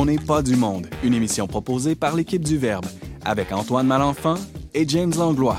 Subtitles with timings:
[0.00, 2.86] On n'est pas du monde, une émission proposée par l'équipe du Verbe,
[3.24, 4.36] avec Antoine Malenfant
[4.72, 5.56] et James Langlois.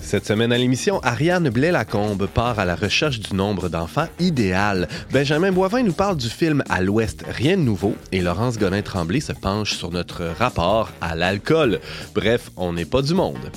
[0.00, 4.88] Cette semaine à l'émission, Ariane Blais-Lacombe part à la recherche du nombre d'enfants idéal.
[5.12, 7.94] Benjamin Boivin nous parle du film À l'Ouest, rien de nouveau.
[8.10, 11.78] Et Laurence Gonin-Tremblay se penche sur notre rapport à l'alcool.
[12.16, 13.52] Bref, on n'est pas du monde.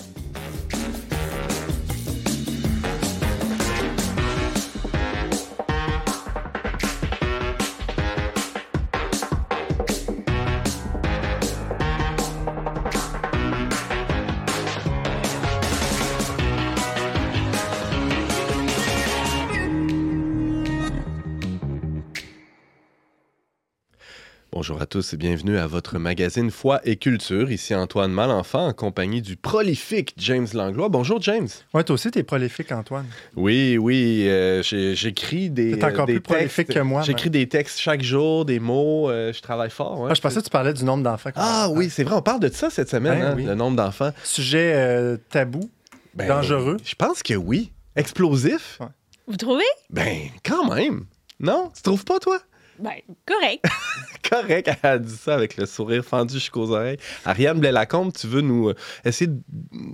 [24.68, 27.50] Bonjour à tous et bienvenue à votre magazine Foi et Culture.
[27.54, 30.90] Ici Antoine Malenfant en compagnie du prolifique James Langlois.
[30.90, 31.48] Bonjour James.
[31.74, 33.06] Ouais, toi aussi, t'es prolifique, Antoine.
[33.38, 34.26] Oui, oui.
[34.28, 35.78] euh, j'écris des.
[35.80, 36.74] T'es encore euh, des plus prolifique textes.
[36.74, 39.10] que moi, J'écris des textes chaque jour, des mots.
[39.10, 40.02] euh, je travaille fort.
[40.02, 40.10] ouais.
[40.12, 41.30] Ah, je pensais que tu parlais du nombre d'enfants.
[41.38, 42.16] Ah oui, c'est vrai.
[42.16, 43.46] On parle de ça cette semaine, Ben hein, oui.
[43.46, 44.12] le nombre d'enfants.
[44.26, 45.70] Sujet euh, tabou,
[46.14, 46.76] Ben, dangereux.
[46.84, 47.72] Je pense que oui.
[47.96, 48.80] Explosif?
[48.82, 48.88] Ouais.
[49.30, 49.64] Vous trouvez?
[49.92, 51.06] Ben, quand même.
[51.40, 51.72] Non?
[51.74, 52.40] Tu trouves pas, toi?
[52.80, 52.92] Ben,
[53.26, 53.66] correct.
[54.30, 56.98] Correct, elle a dit ça avec le sourire fendu jusqu'aux oreilles.
[57.26, 59.40] Ariane Blais-Lacombe, tu veux nous euh, essayer de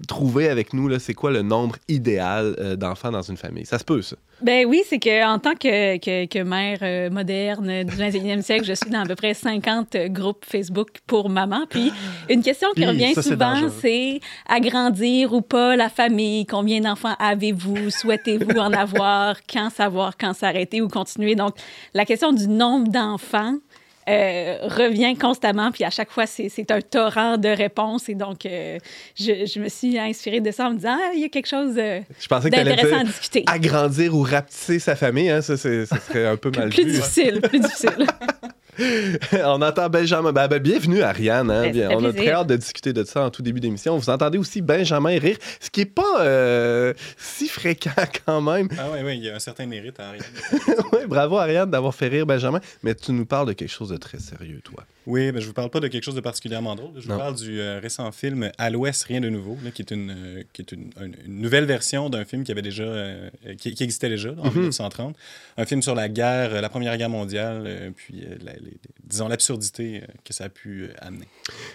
[0.08, 3.66] trouver avec nous, là, c'est quoi le nombre idéal euh, d'enfants dans une famille?
[3.66, 4.16] Ça se peut, ça.
[4.42, 8.74] Ben oui, c'est qu'en tant que, que, que mère euh, moderne du 21e siècle, je
[8.74, 11.66] suis dans à peu près 50 groupes Facebook pour maman.
[11.70, 11.92] Puis
[12.30, 16.46] une question qui revient ça, souvent, c'est agrandir ou pas la famille?
[16.46, 17.90] Combien d'enfants avez-vous?
[17.90, 19.38] Souhaitez-vous en avoir?
[19.52, 20.18] Quand savoir?
[20.18, 21.36] Quand s'arrêter ou continuer?
[21.36, 21.56] Donc,
[21.94, 23.56] la question du nombre d'enfants
[24.10, 28.10] euh, revient constamment, puis à chaque fois, c'est un torrent de réponses.
[28.10, 28.78] Et donc, euh,
[29.16, 31.48] je, je me suis inspirée de ça en me disant, ah, il y a quelque
[31.48, 33.44] chose euh, Je pensais que tu allais d'intéressant à discuter.
[33.48, 35.30] agrandir ou rapetisser sa famille.
[35.30, 35.42] Hein?
[35.42, 36.92] Ça, serait un peu mal plus vu.
[36.92, 38.08] difficile, plus difficile.
[39.46, 40.32] On entend Benjamin.
[40.32, 41.50] Ben, ben, bienvenue, Ariane.
[41.52, 41.70] hein.
[41.72, 42.22] Ben, On a plaisir.
[42.22, 43.98] très hâte de discuter de ça en tout début d'émission.
[43.98, 47.92] Vous entendez aussi Benjamin rire, ce qui n'est pas euh, si fréquent
[48.26, 48.68] quand même.
[48.78, 50.14] Ah oui, oui, il y a un certain mérite à.
[50.94, 52.60] Oui, bravo, Ariane, d'avoir fait rire Benjamin.
[52.84, 54.84] Mais tu nous parles de quelque chose de très sérieux, toi.
[55.06, 56.92] Oui, mais je vous parle pas de quelque chose de particulièrement drôle.
[56.98, 57.16] Je Non.
[57.16, 60.12] vous parle du euh, récent film À l'Ouest, rien de nouveau, là, qui est une,
[60.12, 63.74] euh, qui est une, une- une nouvelle version d'un film qui avait déjà, euh, qui,
[63.74, 64.54] qui existait déjà en Mhm.
[64.60, 65.16] 1930.
[65.58, 68.54] Un film sur la guerre, la Première Guerre mondiale, euh, puis euh, la-
[69.04, 71.28] disons l'absurdité euh, que ça a pu euh, amener.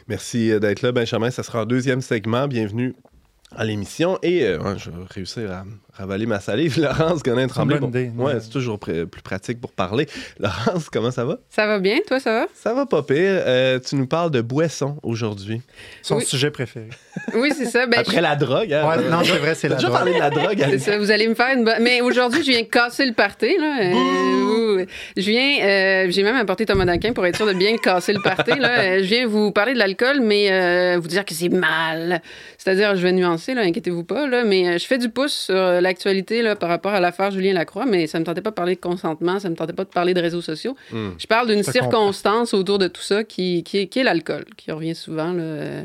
[0.09, 1.31] Merci euh, d'être là, Benjamin.
[1.31, 2.49] Ça sera en deuxième segment.
[2.49, 2.95] Bienvenue
[3.55, 4.19] à l'émission.
[4.23, 4.41] Et
[4.77, 5.65] je vais réussir à
[5.99, 6.79] ravaler ma salive.
[6.81, 7.77] Laurence Gonin-Tremblay.
[7.79, 8.13] C'est une bonne idée.
[8.17, 10.07] Ouais, c'est toujours pr- plus pratique pour parler.
[10.39, 11.39] Laurence, comment ça va?
[11.51, 12.47] Ça va bien, toi, ça va?
[12.55, 13.17] Ça va pas pire.
[13.19, 15.61] Euh, tu nous parles de boisson aujourd'hui.
[16.03, 16.25] Son Oui.
[16.25, 16.89] sujet préféré.
[17.35, 17.87] Oui, c'est ça.
[17.87, 18.89] Ben, Après la drogue, hein?
[18.89, 19.93] Ouais, non, c'est vrai, c'est la drogue.
[19.93, 20.83] parlé de la drogue, C'est Alice?
[20.85, 21.83] ça, vous allez me faire une bonne...
[21.83, 23.81] Mais aujourd'hui, je viens casser le party, là.
[23.83, 24.87] Euh, ouh.
[25.17, 25.59] je viens...
[25.65, 28.79] euh, J'ai même apporté Thomas Daquin pour être sûr de bien casser le party, là.
[28.81, 32.23] Euh, Je viens vous parler de l'alcool, mais euh, vous dire que c'est mal.
[32.57, 35.55] C'est-à-dire, je vais nuancer, là, inquiétez-vous pas, là, mais euh, je fais du pouce sur
[35.57, 38.55] euh, l'actualité, là, par rapport à l'affaire Julien Lacroix, mais ça me tentait pas de
[38.55, 40.77] parler de consentement, ça me tentait pas de parler de réseaux sociaux.
[40.93, 41.11] Hmm.
[41.19, 41.73] Je parle d'une comprends.
[41.73, 45.43] circonstance autour de tout ça qui, qui est, qui est l'alcool, qui revient souvent là,
[45.43, 45.83] euh,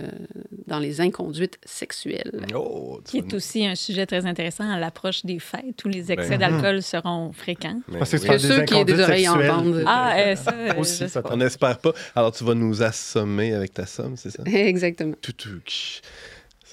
[0.67, 2.45] dans les inconduites sexuelles.
[2.55, 6.37] Oh, Qui est aussi un sujet très intéressant à l'approche des fêtes où les excès
[6.37, 6.51] Ben.
[6.51, 7.79] d'alcool seront fréquents.
[7.87, 8.17] nous- Parce que.
[8.17, 9.51] Que ceux qui aient des oreilles sexuelles.
[9.51, 9.83] entendent.
[9.85, 11.21] Ah, euh, ça, euh, Aussi, pas.
[11.31, 11.93] On n'espère pas.
[12.15, 14.43] Alors, tu vas nous assommer avec ta somme, c'est ça?
[14.45, 15.13] Exactement.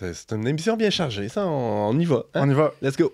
[0.00, 2.24] C'est une émission bien chargée, ça, on, on y va.
[2.34, 2.40] hein?
[2.46, 2.72] On y va.
[2.80, 3.12] Let's go.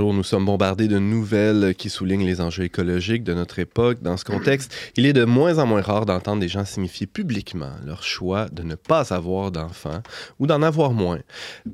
[0.00, 4.00] Nous sommes bombardés de nouvelles qui soulignent les enjeux écologiques de notre époque.
[4.00, 7.72] Dans ce contexte, il est de moins en moins rare d'entendre des gens signifier publiquement
[7.84, 10.02] leur choix de ne pas avoir d'enfants
[10.38, 11.18] ou d'en avoir moins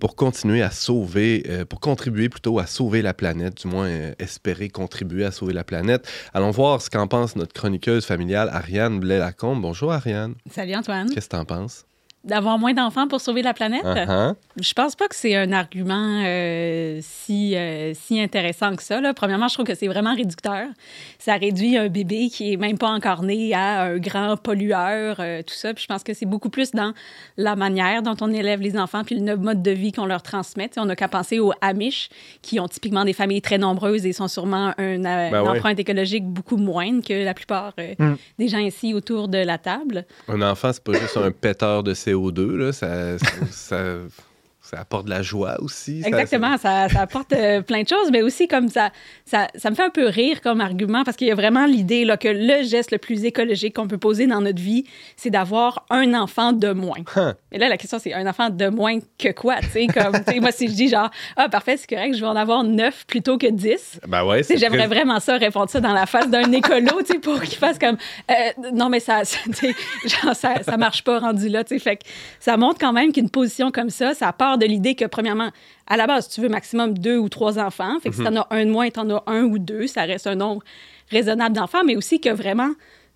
[0.00, 4.12] pour continuer à sauver, euh, pour contribuer plutôt à sauver la planète, du moins euh,
[4.18, 6.10] espérer contribuer à sauver la planète.
[6.34, 9.62] Allons voir ce qu'en pense notre chroniqueuse familiale Ariane Blais-Lacombe.
[9.62, 10.34] Bonjour Ariane.
[10.50, 11.08] Salut Antoine.
[11.14, 11.86] Qu'est-ce que t'en penses?
[12.26, 13.84] D'avoir moins d'enfants pour sauver la planète?
[13.84, 14.34] Uh-huh.
[14.60, 19.00] Je pense pas que c'est un argument euh, si, euh, si intéressant que ça.
[19.00, 19.14] Là.
[19.14, 20.66] Premièrement, je trouve que c'est vraiment réducteur.
[21.18, 25.42] Ça réduit un bébé qui est même pas encore né à un grand pollueur, euh,
[25.42, 25.72] tout ça.
[25.74, 26.92] Puis je pense que c'est beaucoup plus dans
[27.36, 30.68] la manière dont on élève les enfants puis le mode de vie qu'on leur transmet.
[30.68, 32.08] T'sais, on n'a qu'à penser aux Amish
[32.42, 35.48] qui ont typiquement des familles très nombreuses et sont sûrement un, euh, Ben une ouais.
[35.48, 38.16] empreinte écologique beaucoup moindre que la plupart euh, Mm.
[38.38, 40.04] des gens ici autour de la table.
[40.28, 42.15] Un enfant, c'est pas juste un péteur de CO2,
[42.56, 42.72] là.
[42.72, 44.25] Ça, ça, ça-
[44.66, 46.02] ça apporte de la joie aussi.
[46.04, 48.90] Exactement, ça, ça apporte euh, plein de choses, mais aussi comme ça,
[49.24, 52.04] ça, ça me fait un peu rire comme argument parce qu'il y a vraiment l'idée
[52.04, 54.84] là, que le geste le plus écologique qu'on peut poser dans notre vie,
[55.16, 56.98] c'est d'avoir un enfant de moins.
[57.16, 57.32] Huh.
[57.52, 59.56] Et là, la question, c'est un enfant de moins que quoi?
[59.60, 62.36] tu sais, Comme, moi, si je dis genre, ah, parfait, c'est correct, je vais en
[62.36, 64.00] avoir neuf plutôt que dix.
[64.06, 67.18] Ben ouais, c'est J'aimerais vraiment ça, répondre ça dans la face d'un écolo, tu sais,
[67.18, 67.96] pour qu'il fasse comme
[68.30, 68.34] euh,
[68.72, 69.74] non, mais ça, ça, tu sais,
[70.04, 71.64] genre, ça, ça marche pas rendu là.
[71.64, 71.78] tu sais.
[71.78, 72.04] Fait que
[72.40, 75.50] ça montre quand même qu'une position comme ça, ça part de l'idée que, premièrement,
[75.86, 77.98] à la base, tu veux maximum deux ou trois enfants.
[78.00, 80.26] Fait que si t'en as un de moins, t'en as un ou deux, ça reste
[80.26, 80.62] un nombre
[81.10, 82.70] raisonnable d'enfants, mais aussi que vraiment,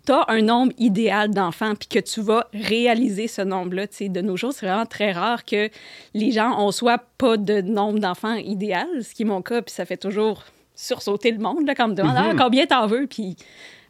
[0.07, 3.87] tu as un nombre idéal d'enfants, puis que tu vas réaliser ce nombre-là.
[3.87, 5.69] De nos jours, c'est vraiment très rare que
[6.15, 9.75] les gens ont soit pas de nombre d'enfants idéal, ce qui est mon cas, puis
[9.75, 10.45] ça fait toujours
[10.75, 13.37] sursauter le monde, là, quand on me demande Ah, combien t'en veux, puis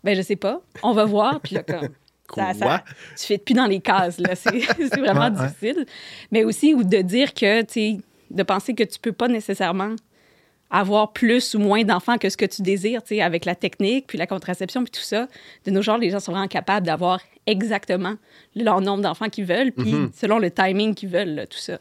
[0.02, 1.90] ben je sais pas, on va voir, puis là, comme.
[2.36, 2.84] Ça, ça-
[3.18, 4.34] tu fais plus dans les cases, là.
[4.34, 5.46] C'est c'est vraiment Ouais, ouais.
[5.48, 5.86] difficile.
[6.30, 7.96] Mais aussi, ou de dire que, tu sais,
[8.30, 9.94] de penser que tu peux pas nécessairement
[10.72, 14.06] avoir plus ou moins d'enfants que ce que tu désires, tu sais, avec la technique,
[14.06, 15.26] puis la contraception, puis tout ça.
[15.64, 18.14] De nos jours, les gens sont vraiment capables d'avoir exactement
[18.54, 20.10] leur nombre d'enfants qu'ils veulent, puis Mhm.
[20.14, 21.78] selon le timing qu'ils veulent, là, tout ça.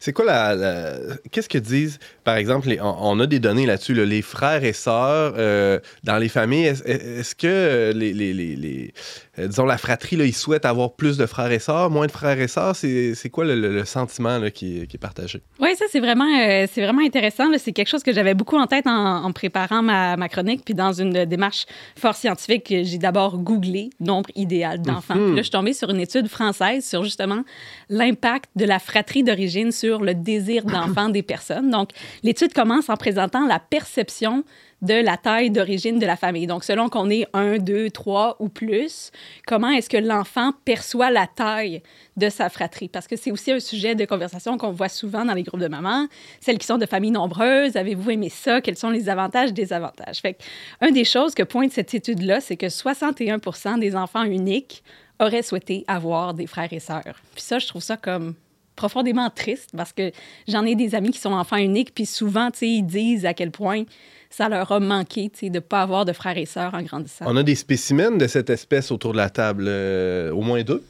[0.00, 0.54] C'est quoi la.
[0.54, 0.96] la-
[1.30, 4.64] Qu'est-ce que disent, par exemple, les- on, on a des données là-dessus, là, les frères
[4.64, 8.94] et sœurs euh, dans les familles, est-ce que euh, les, les- les- les-
[9.38, 12.12] euh, disons, la fratrie, là, ils souhaitent avoir plus de frères et sœurs, moins de
[12.12, 12.76] frères et sœurs?
[12.76, 15.40] C'est quoi le, le- le sentiment là, qui, est- qui est partagé?
[15.58, 17.44] Oui, ça, c'est vraiment, euh, c'est vraiment intéressant.
[17.58, 20.62] C'est quelque chose que j'avais beaucoup en tête en, en préparant ma, ma chronique.
[20.64, 21.64] Puis dans une démarche
[21.98, 25.14] fort scientifique, j'ai d'abord googlé nombre idéal d'enfants.
[25.14, 27.42] Puis là, je suis tombée sur une étude française sur justement
[27.88, 31.70] l'impact de la fratrie d'origine sur le désir d'enfant des personnes.
[31.70, 31.90] Donc,
[32.22, 34.44] l'étude commence en présentant la perception
[34.82, 36.48] de la taille d'origine de la famille.
[36.48, 39.12] Donc, selon qu'on est un, deux, trois ou plus,
[39.46, 41.82] comment est-ce que l'enfant perçoit la taille
[42.16, 42.88] de sa fratrie?
[42.88, 45.68] Parce que c'est aussi un sujet de conversation qu'on voit souvent dans les groupes de
[45.68, 46.08] mamans.
[46.40, 48.60] Celles qui sont de familles nombreuses, avez-vous aimé ça?
[48.60, 50.18] Quels sont les avantages désavantages?
[50.18, 50.42] Fait que,
[50.86, 54.82] une des choses que pointe cette étude-là, c'est que 61% des enfants uniques
[55.20, 57.20] auraient souhaité avoir des frères et sœurs.
[57.34, 58.34] Puis ça, je trouve ça comme
[58.76, 60.10] profondément triste parce que
[60.48, 63.34] j'en ai des amis qui sont enfants uniques, puis souvent, tu sais, ils disent à
[63.34, 63.84] quel point
[64.30, 66.82] ça leur a manqué, tu sais, de ne pas avoir de frères et sœurs en
[66.82, 67.26] grandissant.
[67.28, 70.82] On a des spécimens de cette espèce autour de la table, euh, au moins deux.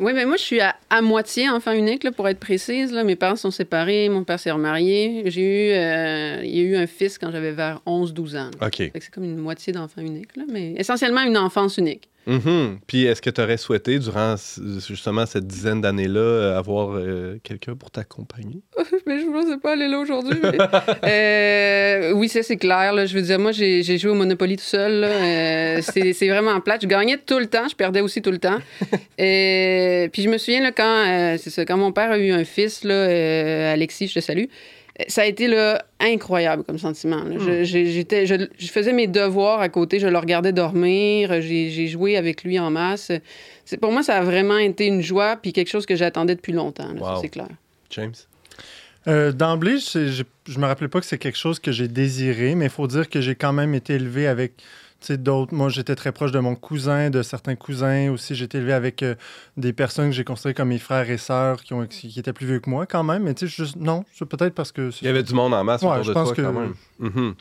[0.00, 2.92] Oui, mais moi, je suis à, à moitié enfant unique, là, pour être précise.
[2.92, 3.02] Là.
[3.02, 5.24] Mes parents sont séparés, mon père s'est remarié.
[5.26, 8.50] J'ai eu, euh, il y a eu un fils quand j'avais vers 11-12 ans.
[8.60, 8.66] là.
[8.68, 8.76] OK.
[8.94, 12.08] C'est comme une moitié d'enfant unique, là, mais essentiellement une enfance unique.
[12.28, 12.80] Mhm.
[12.86, 14.34] Puis est-ce que tu aurais souhaité, durant
[14.86, 18.60] justement cette dizaine d'années-là, euh, avoir euh, quelqu'un pour t'accompagner?
[19.06, 20.38] mais je ne sais pas aller là aujourd'hui.
[21.04, 23.06] Euh, oui, ça, c'est clair.
[23.06, 25.06] Je veux dire, moi, j'ai joué au Monopoly tout seul.
[25.82, 26.82] c'est vraiment plate.
[26.82, 28.58] Je gagnais tout le temps, je perdais aussi tout le temps.
[29.16, 34.08] Et puis je me souviens, quand, ça, quand mon père a eu un fils, Alexis,
[34.08, 34.46] je te salue,
[35.06, 37.22] ça a été là, incroyable comme sentiment.
[37.22, 37.36] là.
[37.38, 41.70] Je, j'ai- j'étais, je, je faisais mes devoirs à côté, je le regardais dormir, j'ai,
[41.70, 43.12] j'ai joué avec lui en masse.
[43.64, 46.52] C'est, pour moi, ça a vraiment été une joie puis quelque chose que j'attendais depuis
[46.52, 46.92] longtemps.
[46.92, 47.20] là, ça, Wow.
[47.20, 47.48] c'est clair.
[47.90, 48.14] James?
[49.06, 52.64] Euh, D'emblée, je, je me rappelais pas que c'est quelque chose que j'ai désiré, mais
[52.66, 54.52] il faut dire que j'ai quand même été élevé avec
[55.10, 55.54] d'autres.
[55.54, 58.34] Moi, j'étais très proche de mon cousin, de certains cousins aussi.
[58.34, 59.14] J'ai été élevé avec euh,
[59.56, 62.46] des personnes que j'ai considérées comme mes frères et sœurs qui, ont, qui étaient plus
[62.46, 63.22] vieux que moi quand même.
[63.22, 64.90] Mais tu sais, juste, non, c'est peut-être parce que.
[65.00, 66.52] Il y avait du monde en masse Ouais, autour je de pense toi, que- quand
[66.52, 66.74] même.
[66.98, 67.34] Mhm.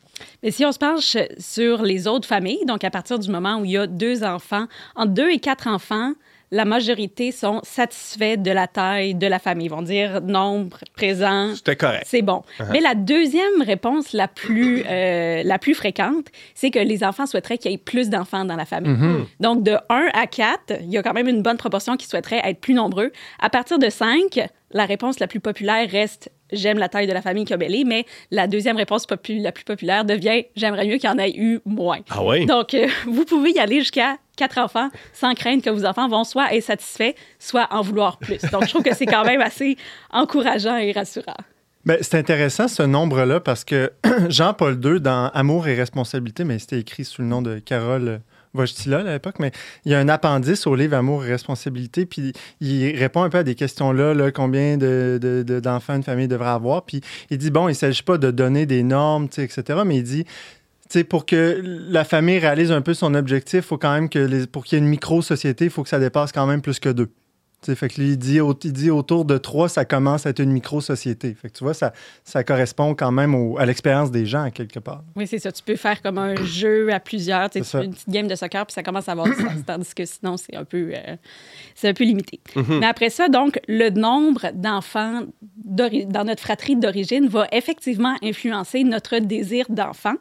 [0.44, 3.66] Mais si on se penche sur les autres familles, donc à partir du moment où
[3.66, 6.14] il y a deux enfants, entre deux et quatre enfants,
[6.52, 9.66] la majorité sont satisfaits de la taille de la famille.
[9.68, 12.04] Ils vont dire nombre présent, C'était correct.
[12.08, 12.44] c'est bon.
[12.72, 17.58] Mais la deuxième réponse la plus, euh, la plus fréquente, c'est que les enfants souhaiteraient
[17.58, 18.96] qu'il y ait plus d'enfants dans la famille.
[19.40, 22.42] Donc, de 1 à 4, il y a quand même une bonne proportion qui souhaiterait
[22.44, 23.12] être plus nombreux.
[23.40, 24.40] À partir de 5,
[24.72, 28.48] la réponse la plus populaire reste j'aime la taille de la famille est, mais la
[28.48, 32.00] deuxième réponse la plus populaire devient j'aimerais mieux qu'il y en ait eu moins.
[32.10, 32.46] Ah oui?
[32.46, 36.24] Donc, euh, vous pouvez y aller jusqu'à quatre enfants sans craindre que vos enfants vont
[36.24, 38.40] soit être satisfaits, soit en vouloir plus.
[38.54, 39.76] Donc, je trouve que c'est quand même assez
[40.12, 41.36] encourageant et rassurant.
[41.86, 43.92] Ben, c'est intéressant ce nombre-là parce que
[44.30, 48.20] Jean-Paul II, dans Amour et responsabilité, mais c'était écrit sous le nom de Carole
[48.54, 49.52] Wojtyla à l'époque, mais
[49.86, 53.38] il y a un appendice au livre Amour et responsabilité, puis il répond un peu
[53.38, 57.38] à des questions-là, là, combien de, de- de- d'enfants une famille devrait avoir, puis il
[57.38, 60.26] dit, bon, il ne s'agit pas de donner des normes, etc., mais il dit,
[60.90, 64.20] tu sais, pour que la famille réalise un peu son objectif, faut quand même que
[64.20, 66.80] les, pour qu'il y ait une micro-société, il faut que ça dépasse quand même plus
[66.80, 67.10] que deux.
[67.64, 70.28] Tu sais, fait que lui, il dit, au- il dit autour de trois, ça commence
[70.28, 71.34] à être une micro-société.
[71.42, 71.92] Fait que tu vois, ça,
[72.24, 75.04] ça correspond quand même au- à l'expérience des gens, quelque part.
[75.16, 75.52] Oui, c'est ça.
[75.52, 77.50] Tu peux faire comme un jeu à plusieurs.
[77.50, 79.42] Tu fais une petite game de soccer, puis ça commence à avoir du sens.
[79.66, 81.16] Tandis que sinon, c'est un peu, euh,
[81.74, 82.40] c'est un peu limité.
[82.56, 82.78] Mhm.
[82.80, 85.24] Mais après ça, donc, le nombre d'enfants
[85.66, 90.14] dans notre fratrie d'origine va effectivement influencer notre désir d'enfant.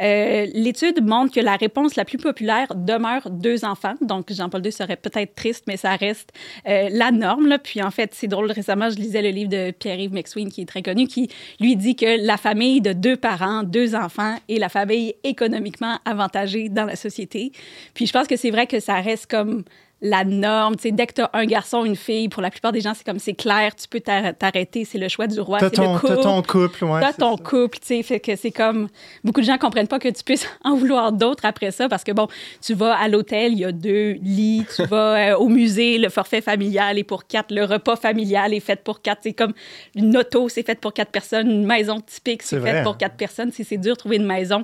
[0.00, 3.94] Euh, L'étude montre que la réponse la plus populaire demeure deux enfants.
[4.00, 6.30] Donc, Jean-Paul II serait peut-être triste, mais ça reste
[6.66, 7.46] euh, la norme.
[7.46, 7.58] Là.
[7.58, 10.66] Puis, en fait, c'est drôle, récemment, je lisais le livre de Pierre-Yves McSween, qui est
[10.66, 11.28] très connu, qui
[11.60, 16.68] lui dit que la famille de deux parents, deux enfants, est la famille économiquement avantagée
[16.68, 17.52] dans la société.
[17.94, 19.64] Puis, je pense que c'est vrai que ça reste comme
[20.02, 20.76] la norme.
[20.76, 23.18] Dès que tu as un garçon, une fille, pour la plupart des gens, c'est comme
[23.18, 26.22] c'est clair, tu peux t'ar- t'arrêter, c'est le choix du roi, T'as c'est le ton,
[26.22, 27.00] ton couple, ouais.
[27.00, 27.42] T'as c'est ton ça.
[27.42, 28.88] couple, tu sais, fait que c'est comme...
[29.24, 32.12] Beaucoup de gens comprennent pas que tu puisses en vouloir d'autres après ça, parce que,
[32.12, 32.28] bon,
[32.60, 36.10] tu vas à l'hôtel, il y a deux lits, tu vas euh, au musée, le
[36.10, 39.54] forfait familial est pour quatre, le repas familial est fait pour quatre, c'est comme
[39.94, 42.96] une auto, c'est fait pour quatre personnes, une maison typique, c'est fait pour hein.
[42.98, 44.62] quatre personnes, c'est c'est dur de trouver une maison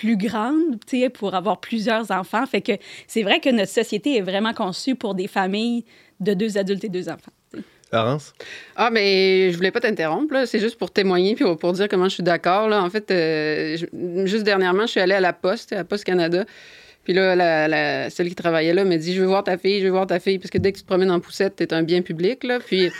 [0.00, 2.72] plus grande, tu sais, pour avoir plusieurs enfants, fait que
[3.06, 5.84] c'est vrai que notre société est vraiment conçue pour des familles
[6.20, 7.32] de deux adultes et deux enfants.
[7.92, 8.34] Laurence?
[8.76, 10.44] Ah, mais je voulais pas t'interrompre, là.
[10.46, 12.82] C'est juste pour témoigner puis pour dire comment je suis d'accord, là.
[12.82, 16.04] En fait, euh, je- juste dernièrement, je suis allée à la Poste, à la Poste
[16.04, 16.44] Canada.
[17.04, 19.80] Puis là, la, la- celle qui travaillait là me dit Je veux voir ta fille,
[19.80, 20.38] je veux voir ta fille.
[20.38, 22.58] Parce que dès que tu te promènes en poussette, t'es un bien public, là.
[22.60, 22.90] Puis,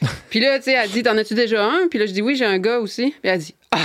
[0.30, 2.34] puis là, tu sais, elle dit T'en as-tu déjà un Puis là, je dis Oui,
[2.34, 3.14] j'ai un gars aussi.
[3.20, 3.76] Puis elle dit Ah,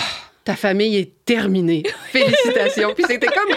[0.46, 1.84] ta famille est terminée.
[2.12, 2.94] Félicitations.
[2.96, 3.56] puis c'était comme.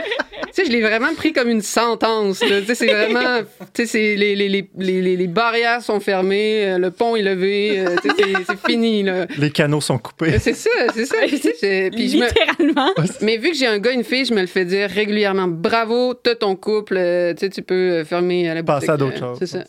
[0.54, 2.40] Tu sais, je l'ai vraiment pris comme une sentence.
[2.40, 3.40] Tu sais, c'est vraiment.
[3.74, 7.22] Tu sais, c'est- les, les, les, les, les barrières sont fermées, euh, le pont est
[7.22, 7.78] levé.
[7.78, 8.14] euh, tu sais,
[8.46, 9.26] c'est- fini, là.
[9.38, 10.38] Les canaux sont coupés.
[10.38, 11.16] C'est ça, c'est ça.
[11.26, 12.92] Puis, tu sais, j'ai- puis je me- Littéralement.
[13.20, 15.46] Mais vu que j'ai un gars, une fille, je me le fais dire régulièrement.
[15.48, 18.90] Bravo, t'as ton couple, euh, tu sais, tu peux euh, fermer la Passer boutique.
[18.90, 19.38] à d'autres euh, choses.
[19.40, 19.64] C'est ça.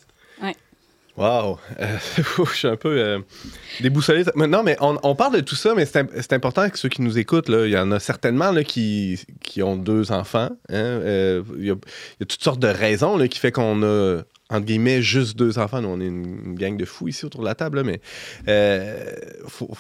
[1.20, 1.60] Wow!
[1.82, 1.98] Euh,
[2.46, 3.20] je suis un peu euh,
[3.82, 4.24] déboussolé.
[4.38, 7.02] Non, mais on, parle de tout ça, mais c'est im- c'est important que ceux qui
[7.02, 10.50] nous écoutent, il y en a certainement qui, qui ont deux enfants.
[10.70, 10.76] hein.
[10.76, 11.76] Euh, Il y, a,
[12.20, 15.82] toutes sortes de raisons qui fait qu'on a, entre guillemets, juste deux enfants.
[15.82, 18.00] Nous, on est une, une gang de fous ici autour de la table, mais
[19.48, 19.76] faut-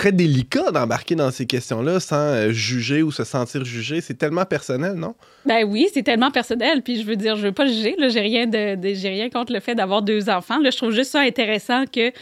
[0.00, 4.00] très délicat d'embarquer dans ces questions-là sans euh, juger ou se sentir jugé.
[4.00, 5.14] C'est tellement personnel, non?
[5.44, 6.80] Ben oui, c'est tellement personnel.
[6.82, 7.94] Puis je veux dire, je veux pas juger.
[7.98, 10.58] Là, j'ai rien de, de- j'ai rien contre le fait d'avoir deux enfants.
[10.58, 12.12] Là, je trouve juste ça intéressant que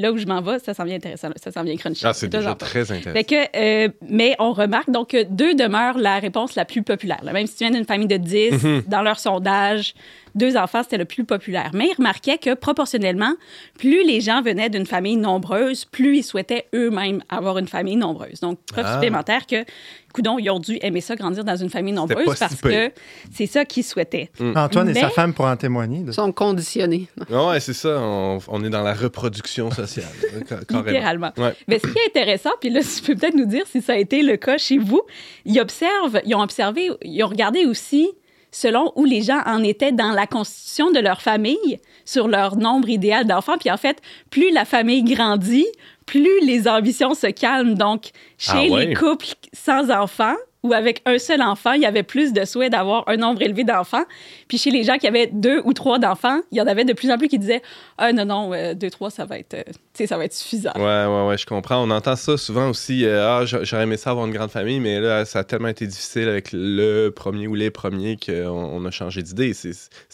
[0.00, 1.28] là où je m'en vais, ça s'en vient intéressant.
[1.28, 1.34] là.
[1.42, 2.04] Ça s'en vient crunchy.
[2.04, 2.56] Ah, c'est déjà enfants.
[2.58, 3.12] très intéressant.
[3.12, 7.20] Fait que, euh, mais on remarque donc que deux demeurent la réponse la plus populaire.
[7.22, 7.32] là.
[7.32, 8.82] Même si tu viens d'une famille de 10, Mhm.
[8.88, 9.94] dans leur sondage,
[10.36, 11.70] deux enfants, c'était le plus populaire.
[11.74, 13.32] Mais ils remarquaient que proportionnellement,
[13.78, 18.40] plus les gens venaient d'une famille nombreuse, plus ils souhaitaient eux-mêmes avoir une famille nombreuse.
[18.40, 18.92] Donc, preuve Ah.
[18.94, 19.64] supplémentaire que,
[20.12, 22.92] coudon, ils ont dû aimer ça, grandir dans une famille nombreuse si parce que
[23.32, 24.30] c'est ça qu'ils souhaitaient.
[24.54, 26.00] Antoine et sa femme pour en témoigner.
[26.00, 27.08] de Ils sont conditionnés.
[27.30, 27.98] Ah Ouais, c'est ça.
[28.00, 30.06] On, on est dans la reproduction sociale.
[30.48, 30.86] carrément.
[30.90, 31.32] Littéralement.
[31.36, 31.54] Ouais.
[31.68, 33.96] Mais ce qui est intéressant, puis là, tu peux peut-être nous dire si ça a
[33.96, 35.02] été le cas chez vous,
[35.44, 38.08] ils observent, ils ont observé, ils ont regardé aussi
[38.56, 42.88] selon où les gens en étaient dans la constitution de leur famille, sur leur nombre
[42.88, 43.58] idéal d'enfants.
[43.58, 45.66] Puis en fait, plus la famille grandit,
[46.06, 47.74] plus les ambitions se calment.
[47.74, 48.86] Donc, chez Ah ouais?
[48.86, 50.36] les couples sans enfants,
[50.66, 53.64] ou avec un seul enfant, il y avait plus de souhait d'avoir un nombre élevé
[53.64, 54.04] d'enfants.
[54.48, 56.92] Puis chez les gens qui avaient deux ou trois d'enfants, il y en avait de
[56.92, 57.62] plus en plus qui disaient
[57.98, 60.72] Ah non, non, euh, deux, trois, ça va être, euh, ça va être suffisant.
[60.76, 61.82] Ouais, ouais, ouais, je comprends.
[61.82, 63.04] On entend ça souvent aussi.
[63.04, 65.68] euh, ah, j'a- j'aurais aimé ça avoir une grande famille, mais là, ça a tellement
[65.68, 69.52] été difficile avec le premier ou les premiers qu'on on a changé d'idée.
[69.54, 69.70] C'est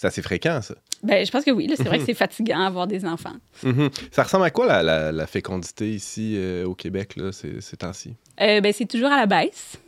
[0.06, 0.74] assez fréquent, ça.
[1.02, 1.68] Ben, je pense que oui.
[1.76, 3.34] C'est vrai que c'est fatigant avoir des enfants.
[3.64, 3.90] Mhm.
[4.12, 7.76] Ça ressemble à quoi la, la- la fécondité ici euh, au Québec, là, ces, ces
[7.76, 8.14] temps-ci?
[8.38, 9.78] Ben, c'est toujours à la baisse.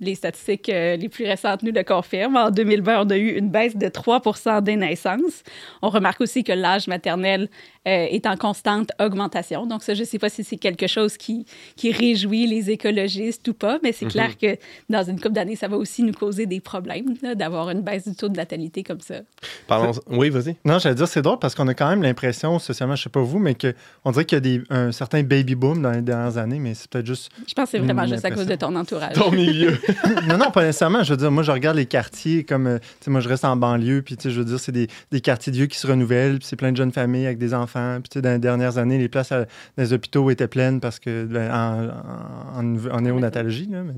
[0.00, 2.36] Les statistiques euh, les plus récentes nous le confirment.
[2.36, 5.42] En 2020, on a eu une baisse de 3 des naissances.
[5.82, 7.48] On remarque aussi que l'âge maternel
[7.88, 9.64] euh, est en constante augmentation.
[9.64, 13.48] Donc, ça, je ne sais pas si c'est quelque chose qui, qui réjouit les écologistes
[13.48, 14.56] ou pas, mais c'est clair que
[14.90, 18.14] dans une couple d'années, ça va aussi nous causer des problèmes d'avoir une baisse du
[18.14, 19.20] taux de natalité comme ça.
[19.66, 19.92] Parlons...
[20.08, 20.56] Oui, vas-y.
[20.66, 23.22] Non, j'allais dire, c'est drôle parce qu'on a quand même l'impression, socialement, je sais pas
[23.22, 26.02] vous, mais que on dirait qu'il y a des, un certain baby boom dans les
[26.02, 27.30] dernières années, mais c'est peut-être juste.
[27.46, 29.14] Je pense que c'est vraiment juste à cause de ton entourage.
[29.14, 29.78] Ton milieu.
[30.28, 31.02] non, non, pas nécessairement.
[31.02, 32.66] Je veux dire, moi, je regarde les quartiers comme.
[32.66, 34.72] euh, tu sais, moi, je reste en banlieue, puis, tu sais, je veux dire, c'est
[34.72, 37.38] des, des quartiers de vieux qui se renouvellent, puis c'est plein de jeunes familles avec
[37.38, 37.77] des enfants.
[38.02, 39.46] Puis, tu sais, dans les dernières années, les places à- dans
[39.78, 41.24] les hôpitaux étaient pleines parce que.
[41.24, 43.82] ben, en, en, en- en néonatologie, là.
[43.82, 43.92] mais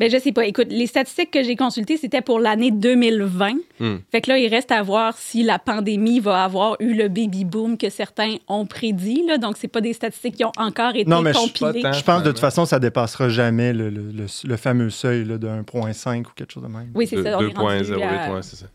[0.00, 0.46] Ben, je sais pas.
[0.46, 3.52] Écoute, les statistiques que j'ai consultées, c'était pour l'année 2020.
[3.80, 3.96] Hmm.
[4.10, 7.44] Fait que là, il reste à voir si la pandémie va avoir eu le baby
[7.44, 9.24] boom que certains ont prédit.
[9.26, 9.38] Là.
[9.38, 11.82] Donc, c'est pas des statistiques qui ont encore été Non, mais je- compilées.
[11.82, 11.92] tant.
[11.92, 15.38] Je pense de toute façon, ça dépassera jamais le, le- le- le fameux seuil là,
[15.38, 16.90] de 1,5 ou quelque chose de même.
[16.94, 17.38] Oui, c'est ça.
[17.38, 18.66] on est rendu 2.08, à- ouais, c'est ça.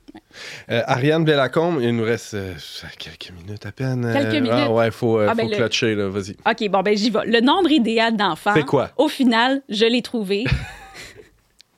[0.71, 2.53] Euh, Ariane Blélacombe, il nous reste euh,
[2.97, 4.09] quelques minutes à peine.
[4.13, 4.51] Quelques Euh, minutes.
[4.53, 6.31] Ah ouais, il faut, euh, Ah, ben, faut le- clutcher, là, vas-y.
[6.49, 7.25] OK, bon, ben j'y vais.
[7.25, 8.51] Le nombre idéal d'enfants.
[8.55, 8.89] C'est quoi?
[8.97, 10.43] Au final, je l'ai trouvé.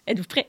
[0.09, 0.47] Êtes-vous prêts?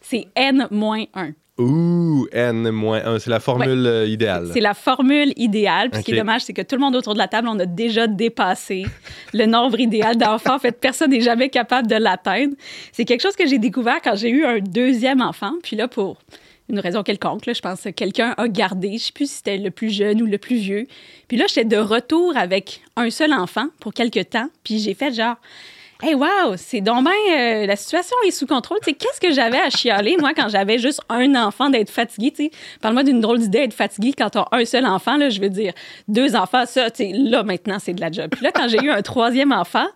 [0.00, 1.34] C'est N-1.
[1.58, 4.50] Ouh, N-1, c'est la formule euh, idéale.
[4.54, 5.90] C'est la formule idéale.
[5.90, 7.58] Puis ce qui est dommage, c'est que tout le monde autour de la table, on
[7.58, 8.86] a déjà dépassé
[9.34, 10.54] le nombre idéal d'enfants.
[10.54, 12.54] En fait, personne n'est jamais capable de l'atteindre.
[12.92, 15.52] C'est quelque chose que j'ai découvert quand j'ai eu un deuxième enfant.
[15.62, 16.18] Puis là, pour
[16.70, 19.36] une raison quelconque, là, je pense que quelqu'un a gardé, je ne sais plus si
[19.38, 20.86] c'était le plus jeune ou le plus vieux.
[21.28, 24.48] Puis là, j'étais de retour avec un seul enfant pour quelques temps.
[24.62, 25.36] Puis j'ai fait genre...
[26.04, 28.80] Hey, wow, c'est donc euh, la situation est sous contrôle.
[28.80, 32.50] Qu'est-ce que j'avais à chialer, moi, quand j'avais juste un enfant, d'être fatigué?
[32.80, 35.72] Parle-moi d'une drôle d'idée d'être fatigué quand t'as un seul enfant, je veux dire,
[36.08, 38.30] deux enfants, ça, là, maintenant, c'est de la job.
[38.32, 39.86] Puis là, quand j'ai eu un troisième enfant,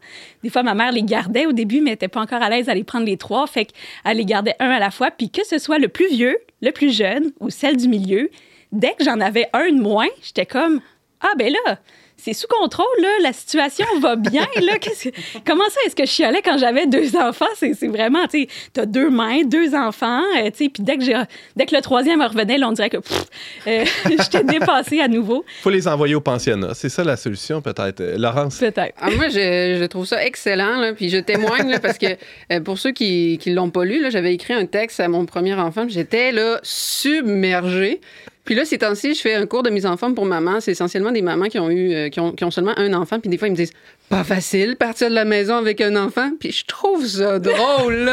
[0.45, 2.69] des fois, ma mère les gardait au début, mais elle était pas encore à l'aise
[2.69, 5.45] à les prendre les trois, fait qu'elle les gardait un à la fois, puis que
[5.45, 8.31] ce soit le plus vieux, le plus jeune ou celle du milieu,
[8.71, 10.81] dès que j'en avais un de moins, j'étais comme,
[11.21, 11.79] ah, ben là,
[12.19, 14.79] c'est sous contrôle, là, la situation va bien, là?
[14.81, 15.11] Que-
[15.47, 17.47] Comment ça, est-ce que je chialais quand j'avais deux enfants?
[17.57, 20.97] C'est c'est vraiment, tu sais, t'as deux mains, deux enfants, euh, tu sais, puis dès
[20.97, 21.23] que, j'ai-
[21.57, 25.71] dès que le troisième revenait, là, on dirait que euh, j'étais dépassée à nouveau, faut
[25.71, 26.75] les envoyer au pensionnat.
[26.75, 28.01] C'est ça la solution, peut-être.
[28.01, 28.59] Euh, Laurence?
[28.59, 28.95] peut-être.
[29.01, 32.07] Ah, moi, je, je trouve ça excellent, là, puis je témoigne, là, parce que
[32.53, 35.27] euh, pour ceux qui ne l'ont pas lu, là, j'avais écrit un texte à mon
[35.27, 38.01] premier enfant, puis j'étais là, submergée.
[38.47, 40.61] Puis là, ces temps-ci, je fais un cours de mise en forme pour maman.
[40.61, 43.19] C'est essentiellement des mamans qui ont eu, euh, qui, ont, seulement un enfant.
[43.19, 43.73] Puis des fois, ils me disent,
[44.09, 46.31] pas facile partir de la maison avec un enfant.
[46.39, 48.13] Puis je trouve ça drôle.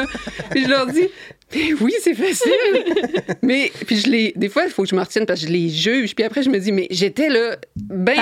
[0.49, 1.07] puis je leur dis,
[1.81, 2.51] oui, c'est facile.
[3.41, 5.51] mais puis je les, des fois, il faut que je me retienne parce que je
[5.51, 6.15] les juge.
[6.15, 8.15] Puis après, je me dis, mais j'étais là, ben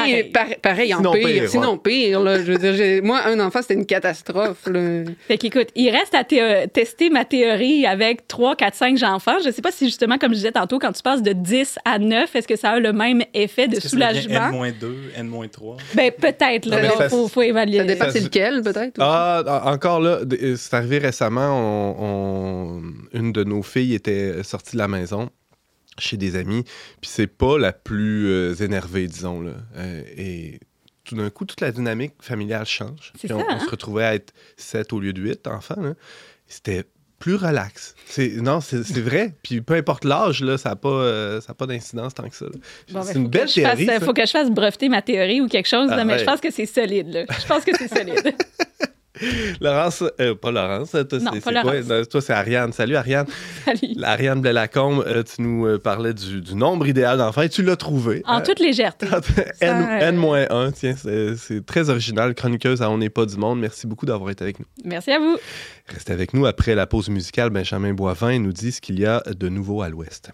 [0.61, 0.93] Pareil.
[0.93, 1.27] en Sinon pire.
[1.27, 2.19] pire, sinon pire.
[2.21, 4.65] Là, je veux dire, moi, un enfant, c'était une catastrophe.
[4.67, 5.03] Là.
[5.27, 9.37] Fait qu'écoute, il reste à théo- tester ma théorie avec 3, 4, 5 enfants.
[9.43, 11.99] Je sais pas si justement, comme je disais tantôt, quand tu passes de 10 à
[11.99, 14.63] 9, est-ce que ça a le même effet de soulagement?
[14.63, 15.77] N-2, N-3.
[15.95, 16.79] Ben peut-être, là.
[17.03, 17.77] Il faut, faut évaluer.
[17.77, 18.95] Ça dépend Ça c'est lequel, peut-être.
[18.99, 20.19] Ah, en- encore là,
[20.55, 21.49] c'est arrivé récemment.
[21.51, 22.81] on-
[23.15, 25.29] on- une de nos filles était sortie de la maison
[25.97, 26.63] chez des amis,
[26.99, 29.41] puis c'est pas la plus euh, énervée, disons.
[29.41, 29.53] Là.
[29.75, 30.59] Euh, et
[31.03, 33.11] tout d'un coup, toute la dynamique familiale change.
[33.19, 33.59] C'est Puis on, ça, on hein?
[33.59, 35.93] se retrouvait à être sept au lieu de huit enfants.
[36.47, 36.85] C'était
[37.19, 37.93] plus relax.
[38.05, 39.33] C'est, non, c'est, c'est vrai.
[39.43, 42.35] Puis peu importe l'âge, là, ça n'a pas, euh, ça a pas d'incidence tant que
[42.35, 42.45] ça.
[42.91, 43.85] Bon, c'est ben, une faut belle théorie.
[43.85, 43.99] ça.
[43.99, 46.19] faut que je fasse breveter ma théorie ou quelque chose, là, Ah, mais ouais.
[46.19, 47.09] je pense que c'est solide.
[47.13, 47.25] Là.
[47.39, 48.33] Je pense que c'est solide.
[49.61, 51.51] Laurence, euh, pas Laurence, toi, c'est, pas c'est quoi?
[51.51, 51.87] Laurence.
[51.87, 52.73] Non, toi, c'est Ariane.
[52.73, 53.27] Salut, Ariane.
[53.65, 53.93] Salut.
[54.03, 57.75] Ariane Blais-Lacombe, euh, tu nous euh, parlais du, du nombre idéal d'enfants et tu l'as
[57.75, 58.23] trouvé.
[58.25, 59.07] En Euh, toute légèreté.
[59.61, 62.33] N, euh, N-1, tiens, c'est, c'est très original.
[62.33, 63.59] Chroniqueuse à On n'est pas du monde.
[63.59, 64.65] Merci beaucoup d'avoir été avec nous.
[64.83, 65.37] Merci à vous.
[65.87, 66.45] Restez avec nous.
[66.45, 69.89] Après la pause musicale, Benjamin Boivin nous dit ce qu'il y a de nouveau à
[69.89, 70.31] l'Ouest.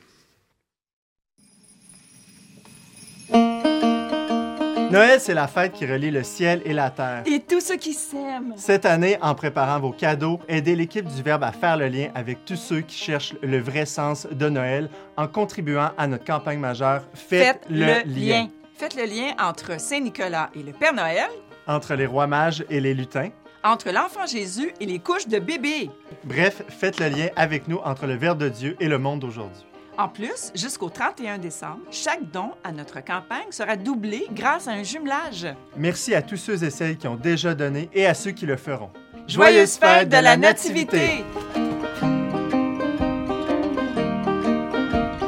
[4.92, 7.24] Noël, c'est la fête qui relie le ciel et la terre.
[7.26, 8.54] Et tous ceux qui s'aiment.
[8.56, 12.46] Cette année, en préparant vos cadeaux, aidez l'équipe du Verbe à faire le lien avec
[12.46, 17.02] tous ceux qui cherchent le vrai sens de Noël en contribuant à notre campagne majeure
[17.14, 18.48] Faites, le, lien.
[18.78, 21.28] Faites le lien entre Saint-Nicolas et le Père Noël,
[21.68, 23.30] entre les rois mages et les lutins.
[23.64, 25.90] entre l'enfant Jésus et les couches de bébé.
[26.24, 29.67] Bref, faites le lien avec nous entre le Verbe de Dieu et le monde d'aujourd'hui.
[30.00, 34.84] En plus, jusqu'au 31 décembre, chaque don à notre campagne sera doublé grâce à un
[34.84, 35.48] jumelage.
[35.76, 38.58] Merci à tous ceux et celles qui ont déjà donné et à ceux qui le
[38.58, 38.92] feront.
[39.28, 41.24] Joyeuse fête de la Nativité!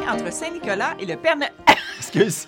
[0.07, 1.51] Entre Saint-Nicolas et le Père Noël.
[1.97, 2.47] Excuse.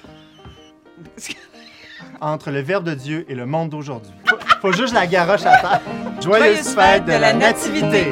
[2.21, 4.13] Entre le Verbe de Dieu et le monde d'aujourd'hui.
[4.27, 5.81] Faut, faut juste la garoche à terre.
[6.21, 8.11] Joyeuse fête de la Nativité!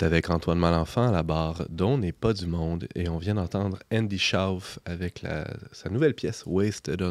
[0.00, 3.78] Avec Antoine Malenfant à la barre dont n'est pas du monde et on vient d'entendre
[3.92, 5.24] Andy Schauf avec
[5.72, 7.02] sa nouvelle pièce Wasted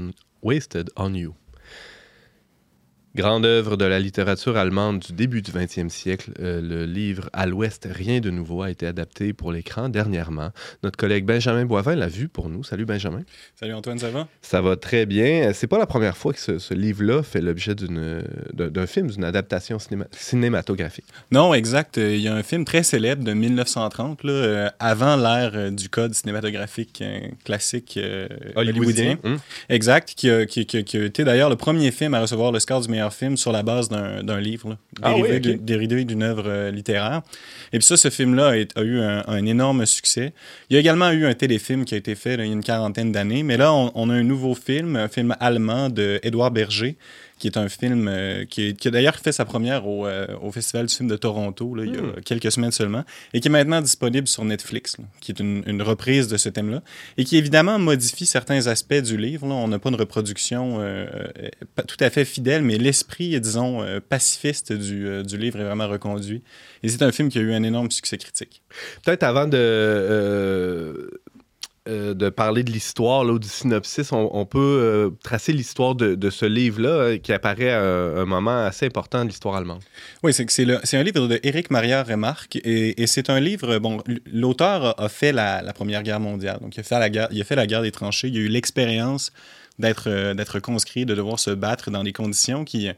[0.96, 1.36] on You.
[3.18, 7.48] Grande œuvre de la littérature allemande du début du 20e siècle, euh, le livre À
[7.48, 10.52] l'Ouest, rien de nouveau a été adapté pour l'écran dernièrement.
[10.84, 12.64] Notre collègue Benjamin Boivin l'a vu pour nous.
[12.64, 13.22] Salut Benjamin.
[13.56, 14.28] Salut Antoine, ça va?
[14.44, 15.52] Ça va très bien.
[15.54, 19.78] C'est pas la première fois que ce, ce livre-là fait l'objet d'un film, d'une adaptation
[19.80, 21.06] cinéma- cinématographique.
[21.32, 21.98] Non, exact.
[21.98, 25.90] Il y a un film très célèbre de 1930, là, euh, avant l'ère euh, du
[25.90, 28.00] code cinématographique euh, classique
[28.56, 29.18] hollywoodien.
[29.24, 29.40] Hum.
[29.70, 32.60] Exact, qui a, qui- qui- qui a été d'ailleurs le premier film à recevoir le
[32.60, 35.58] score du meilleur film sur la base d'un livre, là, Ah dérivé, oui, d'une-
[36.24, 37.22] œuvre euh, littéraire.
[37.74, 40.34] Et puis ça, ce film-là a, a eu un, un énorme succès.
[40.70, 42.54] Il y a également eu un téléfilm qui a été fait là, il y a
[42.54, 46.20] une quarantaine d'années, mais là, on, on a un nouveau film, un film allemand de
[46.24, 46.96] Édouard Berger,
[47.38, 50.88] qui est un film euh, qui, a d'ailleurs fait sa première au, euh, au Festival
[50.88, 52.22] du film de Toronto, là, il y a Hmm.
[52.24, 55.82] quelques semaines seulement, et qui est maintenant disponible sur Netflix, là, qui est une, une
[55.82, 56.82] reprise de ce thème-là,
[57.18, 59.48] et qui évidemment modifie certains aspects du livre.
[59.48, 59.56] là.
[59.56, 61.06] On n'a pas une reproduction euh,
[61.76, 65.64] pas tout à fait fidèle, mais l'esprit, disons, euh, pacifiste du, euh, du livre est
[65.64, 66.42] vraiment reconduit.
[66.84, 68.62] Et c'est un film qui a eu un énorme succès critique.
[69.04, 71.22] Peut-être avant de,
[71.88, 76.46] euh, de parler de l'histoire ou du synopsis, on, peut euh, tracer l'histoire de, ce
[76.46, 79.82] livre-là euh, qui apparaît à un, moment assez important de l'histoire allemande.
[80.22, 84.04] Oui, c'est c'est c'est un livre de Éric Maria Remarque et, c'est un livre, bon,
[84.32, 87.46] l'auteur a, fait la, Première Guerre mondiale, donc il a fait la guerre, il a
[87.46, 89.32] fait la guerre des tranchées, il a eu l'expérience
[89.80, 92.90] d'être conscrit, de devoir se battre dans des conditions qui,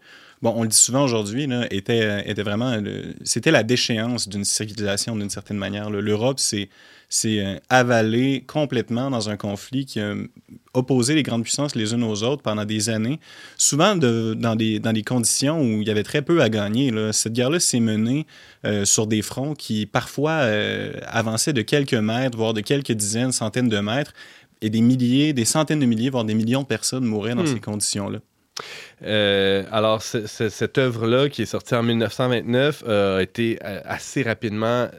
[0.41, 2.81] bon, on le dit souvent aujourd'hui, étaient vraiment,
[3.23, 5.89] c'était la déchéance d'une civilisation d'une certaine manière.
[5.89, 6.69] L'Europe s'est
[7.09, 10.13] s'est, euh, avalée complètement dans un conflit qui a
[10.75, 13.19] opposé les grandes puissances les unes aux autres pendant des années,
[13.57, 16.91] souvent de- dans, des, dans des conditions où il y avait très peu à gagner.
[16.91, 17.11] là.
[17.11, 18.25] Cette guerre-là s'est menée
[18.65, 23.31] euh, sur des fronts qui parfois euh, avançaient de quelques mètres, voire de quelques dizaines,
[23.31, 24.13] centaines de mètres,
[24.61, 27.47] et des milliers, des centaines de milliers, voire des millions de personnes mouraient dans Hmm.
[27.53, 28.19] ces conditions-là.
[29.03, 33.79] Euh, alors, ce- ce- cette œuvre-là, qui est sortie en 1929, euh, a été euh,
[33.85, 34.89] assez rapidement,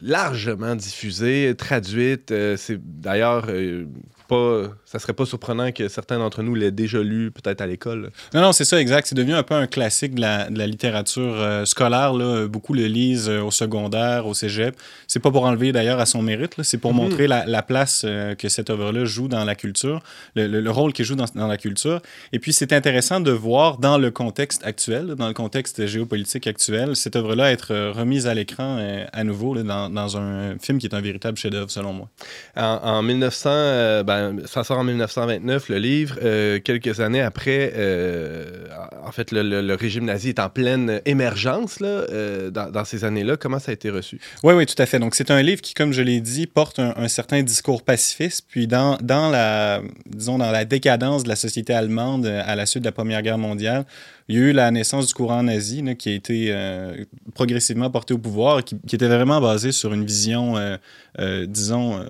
[0.00, 2.30] largement diffusée, traduite.
[2.30, 3.86] Euh, c'est d'ailleurs euh,
[4.36, 4.74] pas.
[4.84, 8.10] Ça serait pas surprenant que certains d'entre nous l'aient déjà lu, peut-être à l'école.
[8.34, 9.06] Non, non, c'est ça, exact.
[9.06, 12.12] C'est devenu un peu un classique de la, de la littérature euh, scolaire.
[12.12, 12.46] Là.
[12.46, 14.74] Beaucoup le lisent euh, au secondaire, au cégep.
[15.06, 16.96] C'est pas pour enlever d'ailleurs à son mérite, c'est pour Mhm.
[17.00, 20.00] montrer la, la place euh, que cette œuvre-là joue dans la culture,
[20.36, 22.00] le, le- le rôle qu'il joue dans, dans la culture.
[22.32, 26.96] Et puis, c'est intéressant de voir dans le contexte actuel, dans le contexte géopolitique actuel,
[26.96, 28.78] cette œuvre-là être remise à l'écran
[29.12, 32.08] à nouveau là, dans, dans un film qui est un véritable chef-d'œuvre, selon moi.
[32.56, 36.18] En, en 1900, euh, ben, ça sort en 1929, le livre.
[36.22, 38.66] Euh, quelques années après, euh,
[39.04, 43.36] en fait, le, régime nazi est en pleine émergence là, euh, dans, ces années-là.
[43.36, 44.20] Comment ça a été reçu?
[44.42, 44.98] Oui, oui, tout à fait.
[44.98, 48.46] Donc, c'est un livre qui, comme je l'ai dit, porte un, un certain discours pacifiste.
[48.48, 52.66] Puis, dans, dans, la, disons, dans la décadence de la société allemande euh, à la
[52.66, 53.84] suite de la Première Guerre mondiale,
[54.32, 57.90] il y a eu la naissance du courant nazi là, qui a été euh, progressivement
[57.90, 60.78] porté au pouvoir qui, qui était vraiment basé sur une vision, euh,
[61.18, 62.00] euh, disons,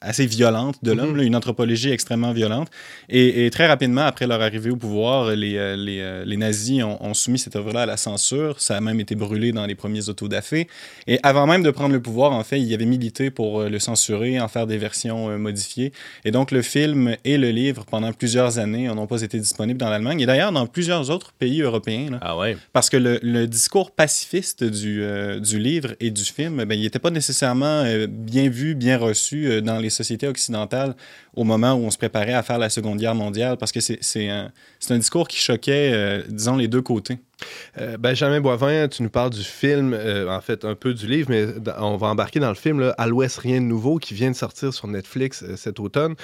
[0.00, 1.22] assez violente de l'homme, Mhm.
[1.22, 2.68] une anthropologie extrêmement violente.
[3.10, 7.12] Et, et très rapidement, après leur arrivée au pouvoir, les, les, les nazis ont, ont
[7.12, 8.58] soumis cette œuvre-là à la censure.
[8.58, 10.68] Ça a même été brûlé dans les premiers autodafés.
[11.06, 13.78] Et avant même de prendre le pouvoir, en fait, il y avait milité pour le
[13.78, 15.92] censurer, en faire des versions modifiées.
[16.24, 19.90] Et donc, le film et le livre, pendant plusieurs années, n'ont pas été disponibles dans
[19.90, 22.10] l'Allemagne et d'ailleurs dans plusieurs autres pays européens.
[22.12, 22.18] là.
[22.22, 22.56] Ah ouais.
[22.72, 26.82] Parce que le, le discours pacifiste du, euh, du livre et du film, ben, il
[26.82, 30.94] n'était pas nécessairement euh, bien vu, bien reçu euh, dans les sociétés occidentales
[31.34, 33.98] au moment où on se préparait à faire la Seconde Guerre mondiale, parce que c'est
[34.00, 37.18] c'est un, c'est un discours qui choquait, euh, disons, les deux côtés.
[37.78, 41.30] Euh, Benjamin Boivin, tu nous parles du film, euh, en fait un peu du livre,
[41.30, 41.46] mais
[41.78, 44.36] on va embarquer dans le film là, À l'Ouest, rien de nouveau, qui vient de
[44.36, 46.14] sortir sur Netflix euh, cet automne.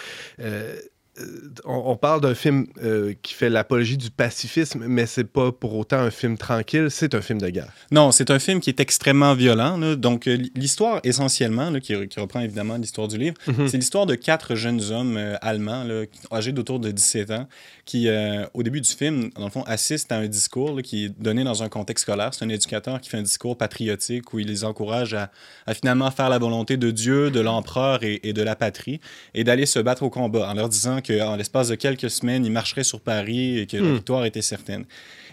[1.20, 5.74] Euh, on, parle d'un film euh, qui fait l'apologie du pacifisme, mais c'est pas pour
[5.76, 7.72] autant un film tranquille, c'est un film de guerre.
[7.90, 9.78] Non, c'est un film qui est extrêmement violent.
[9.78, 9.96] là.
[9.96, 13.68] Donc, euh, l'histoire, essentiellement, là, qui, qui reprend évidemment l'histoire du livre, Mhm.
[13.68, 17.48] c'est l'histoire de quatre jeunes hommes euh, allemands, là, âgés d'autour de 17 ans,
[17.86, 21.20] qui, euh, au début du film, dans le fond, assistent à un discours qui est
[21.20, 22.34] donné dans un contexte scolaire.
[22.34, 25.30] C'est un éducateur qui fait un discours patriotique où il les encourage à,
[25.66, 29.00] à finalement faire la volonté de Dieu, de l'empereur et, et de la patrie,
[29.34, 32.52] et d'aller se battre au combat, en leur disant qu'en l'espace de quelques semaines, ils
[32.52, 33.94] marcheraient sur Paris et que la Hmm.
[33.94, 34.84] victoire était certaine.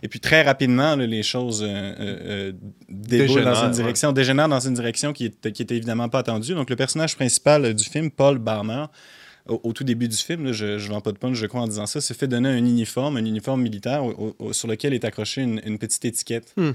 [0.03, 2.51] Et puis très rapidement, là, les choses euh, euh, euh,
[2.89, 3.73] déboulent dans une ouais.
[3.73, 6.53] direction, dégénèrent dans une direction qui était, qui était évidemment pas attendue.
[6.53, 8.85] Donc le personnage principal du film, Paul Barmer,
[9.47, 11.61] au, au tout début du film, là, je ne vends pas de punch, je crois,
[11.61, 14.93] en disant ça, se fait donner un uniforme, un uniforme militaire au- au- sur lequel
[14.93, 16.53] est accrochée une, une petite étiquette.
[16.55, 16.71] Hmm.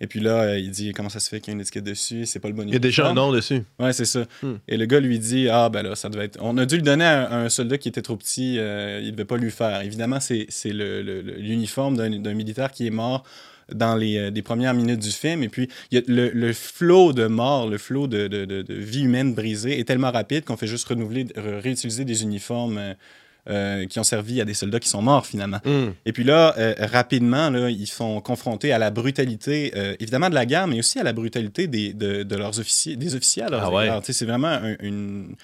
[0.00, 1.84] Et puis là, euh, il dit comment ça se fait qu'il y a une étiquette
[1.84, 3.28] dessus, c'est pas le bon Il y a déjà un uniforme.
[3.30, 3.62] nom dessus.
[3.80, 4.24] Ouais, c'est ça.
[4.42, 4.54] Hmm.
[4.68, 6.38] Et le gars lui dit Ah, ben là, ça devait être.
[6.40, 9.24] On a dû le donner à un, soldat qui était trop petit, euh, il devait
[9.24, 9.80] pas lui faire.
[9.82, 13.24] Évidemment, c'est le- le- l'uniforme d'un militaire qui est mort
[13.74, 15.42] dans les, euh, des premières minutes du film.
[15.42, 18.74] Et puis, y a le, le flot de mort, le flot de, de, de- de
[18.74, 22.78] vie humaine brisée est tellement rapide qu'on fait juste renouveler, ré- réutiliser des uniformes.
[22.78, 22.94] euh,
[23.50, 25.58] euh, qui ont servi à des soldats qui sont morts finalement.
[25.64, 25.88] Hmm.
[26.06, 30.34] Et puis là, euh, rapidement, là, ils sont confrontés à la brutalité, euh, évidemment de
[30.36, 33.48] la guerre, mais aussi à la brutalité des, de, de leurs officiers, des officiers à
[33.48, 33.88] leurs Ah ouais.
[34.04, 35.34] C'est vraiment un- une,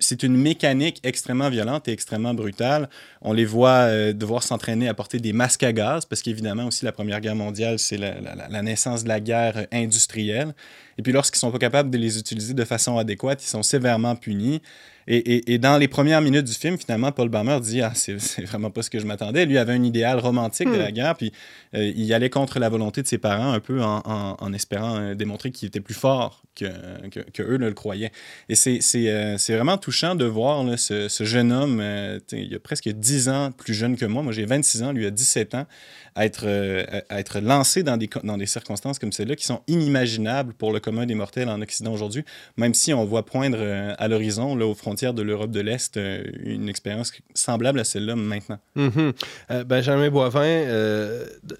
[0.00, 2.88] c'est une mécanique extrêmement violente et extrêmement brutale.
[3.22, 6.84] On les voit euh, devoir s'entraîner à porter des masques à gaz, parce qu'évidemment aussi
[6.84, 10.54] la Première Guerre mondiale, c'est la, la- la naissance de la guerre industrielle.
[10.98, 14.16] Et puis lorsqu'ils sont pas capables de les utiliser de façon adéquate, ils sont sévèrement
[14.16, 14.60] punis.
[15.06, 18.16] Et, et- et dans les premières minutes du film, finalement, Paul Bammer dit Ah, c'est
[18.44, 19.46] vraiment pas ce que je m'attendais.
[19.46, 21.32] Lui avait un idéal romantique de la guerre, puis
[21.74, 24.98] euh, il allait contre la volonté de ses parents, un peu en, en- en espérant
[25.00, 26.66] euh, démontrer qu'il était plus fort que,
[27.08, 28.12] que, que eux ne le croyaient.
[28.50, 32.54] Et c'est c'est, c'est vraiment touchant de voir là, ce, ce jeune homme, euh, il
[32.54, 34.22] a presque 10 ans plus jeune que moi.
[34.22, 35.66] Moi, j'ai 26 ans, lui a 17 ans,
[36.14, 39.62] à être, euh, à- être lancé dans des, dans des circonstances comme celle-là qui sont
[39.68, 42.24] inimaginables pour le commun des mortels en Occident aujourd'hui,
[42.56, 46.22] même si on voit poindre euh, à l'horizon, aux frontières de l'Europe de l'Est, euh,
[46.44, 48.58] une expérience semblable à celle-là maintenant.
[48.76, 49.12] Mhm.
[49.50, 50.64] Euh, Benjamin Boivin,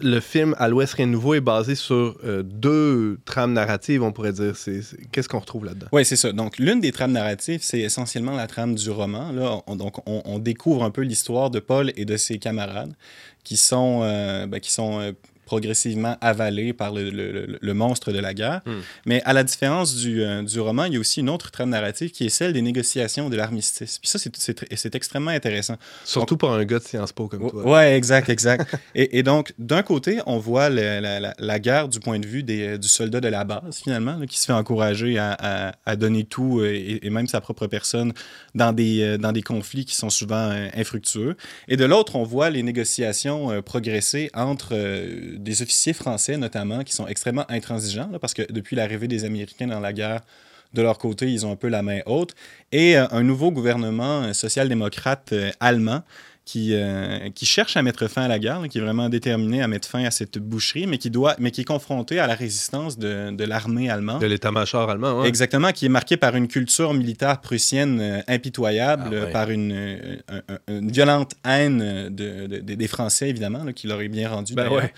[0.00, 4.32] le film À l'Ouest, rien de nouveau est basé sur deux trames narratives, on pourrait
[4.32, 4.54] dire.
[5.12, 5.86] Qu'est-ce qu'on retrouve là-dedans?
[5.92, 6.32] Oui, c'est ça.
[6.32, 9.32] Donc, l'une des trames narratives, c'est essentiellement la trame du roman.
[9.32, 12.94] Là, on, donc, on, on découvre un peu l'histoire de Paul et de ses camarades
[13.44, 15.12] qui sont, euh, ben, qui sont euh,
[15.50, 18.60] progressivement avalés par le, le- le- le monstre de la guerre.
[18.66, 18.80] Hmm.
[19.04, 21.70] Mais à la différence du, euh, du roman, il y a aussi une autre trame
[21.70, 23.98] narrative qui est celle des négociations de l'armistice.
[23.98, 25.74] Puis ça, c'est- c'est tr- c'est extrêmement intéressant.
[26.04, 27.66] Surtout pour un gars de Sciences Po comme toi.
[27.66, 28.62] Ouais, exact, exact.
[28.94, 32.26] et, et donc, d'un côté, on voit le- la, la- la guerre du point de
[32.28, 35.72] vue des, du soldat de la base, finalement, là, qui se fait encourager à, à-
[35.84, 38.12] à donner tout euh, et, et même sa propre personne
[38.54, 41.36] dans des, euh, dans des conflits qui sont souvent euh, infructueux.
[41.66, 46.84] Et de l'autre, on voit les négociations euh, progresser entre euh, des officiers français, notamment,
[46.84, 50.20] qui sont extrêmement intransigeants, parce que depuis l'arrivée des Américains dans la guerre,
[50.72, 52.34] de leur côté, ils ont un peu la main haute.
[52.72, 56.02] Et euh, un nouveau gouvernement euh, social-démocrate euh, allemand
[56.50, 59.62] qui, euh, qui cherche à mettre fin à la guerre, là, qui est vraiment déterminé
[59.62, 62.34] à mettre fin à cette boucherie, mais qui, doit, mais qui est confronté à la
[62.34, 64.20] résistance de, de l'armée allemande.
[64.20, 65.28] De l'état-major allemand, ouais.
[65.28, 69.30] Exactement, qui est marqué par une culture militaire prussienne euh, impitoyable, Ah ouais.
[69.32, 73.72] par une, euh, un- un- une violente haine de, de- de- des Français, évidemment, là,
[73.72, 74.54] qui leur est bien rendu.
[74.54, 74.92] Ben ouais.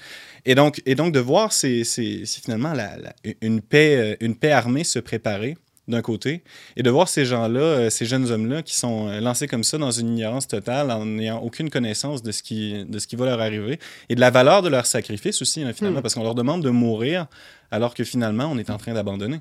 [0.47, 1.85] Et, donc, et donc de voir c'est
[2.25, 5.57] finalement la- la- une, paix, une paix armée se préparer
[5.93, 6.43] d'un côté,
[6.77, 9.79] et de voir ces gens-là, euh, ces jeunes hommes-là, qui sont euh, lancés comme ça
[9.79, 13.27] dans une ignorance totale, en n'ayant aucune connaissance de ce, qui, de ce qui va
[13.27, 13.79] leur arriver,
[14.09, 16.03] et de la valeur de leur sacrifice aussi, là, finalement, Hmm.
[16.03, 17.27] parce qu'on leur demande de mourir,
[17.71, 19.41] alors que finalement, on est en train d'abandonner.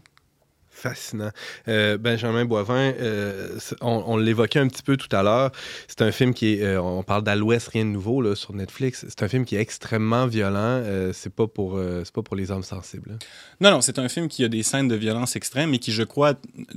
[0.81, 1.29] Fascinant.
[1.67, 5.51] Euh, Benjamin Boivin, euh, on, l'évoquait un petit peu tout à l'heure.
[5.87, 9.05] C'est un film qui est, euh, on parle d'À l'Ouest, rien de nouveau sur Netflix.
[9.07, 10.81] C'est un film qui est extrêmement violent.
[11.13, 11.79] C'est pas pour,
[12.13, 13.11] pas pour les hommes sensibles.
[13.13, 13.19] hein.
[13.59, 16.01] Non, non, c'est un film qui a des scènes de violence extrême et qui, je
[16.01, 16.33] crois,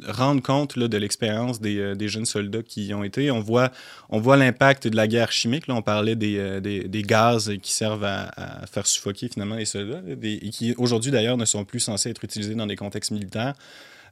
[0.06, 3.30] rendre compte de l'expérience des, jeunes soldats qui y ont été.
[3.30, 3.70] On voit,
[4.10, 5.64] on voit l'impact de la guerre chimique.
[5.68, 10.74] On parlait des, gaz qui servent à, à faire suffoquer finalement les soldats et qui,
[10.76, 13.54] aujourd'hui d'ailleurs, ne sont plus censés être utilisés dans des contextes militaires.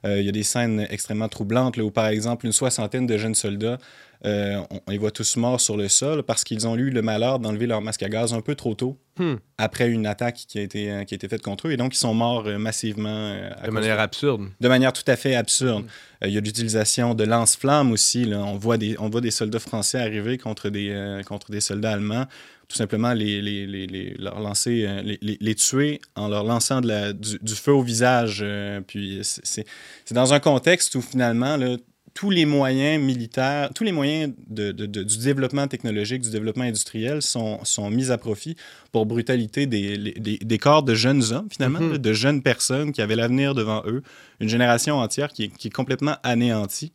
[0.05, 3.35] Euh, Il y a des scènes extrêmement troublantes où, par exemple, une soixantaine de jeunes
[3.35, 3.77] soldats,
[4.25, 7.01] euh, on, on les voit tous morts sur le sol parce qu'ils ont eu le
[7.01, 9.35] malheur d'enlever leur masque à gaz un peu trop tôt Hmm.
[9.59, 11.71] après une attaque qui a été, euh, qui a été faite contre eux.
[11.71, 13.35] Et donc, ils sont morts euh, massivement.
[13.63, 14.47] De manière absurde.
[14.59, 15.85] de manière tout à fait absurde.
[16.23, 18.25] Euh, il y a l'utilisation de lance-flammes aussi.
[18.25, 18.39] là.
[18.39, 22.25] On, voit des, on voit des soldats français arriver contre des, contre des soldats allemands,
[22.67, 24.87] tout simplement les, les, les, les- leur lancer,
[25.21, 28.43] les, tuer en leur lançant de la- du, du feu au visage.
[28.87, 29.65] puis c'est
[30.09, 31.77] dans un contexte où finalement, là,
[32.13, 36.63] tous les moyens militaires, tous les moyens de, de- de- du développement technologique, du développement
[36.65, 38.55] industriel sont, sont mis à profit
[38.91, 41.97] pour brutalité des, des, des corps de jeunes hommes, finalement, Mhm.
[41.97, 44.03] de jeunes personnes qui avaient l'avenir devant eux,
[44.39, 46.91] une génération entière qui est complètement anéantie,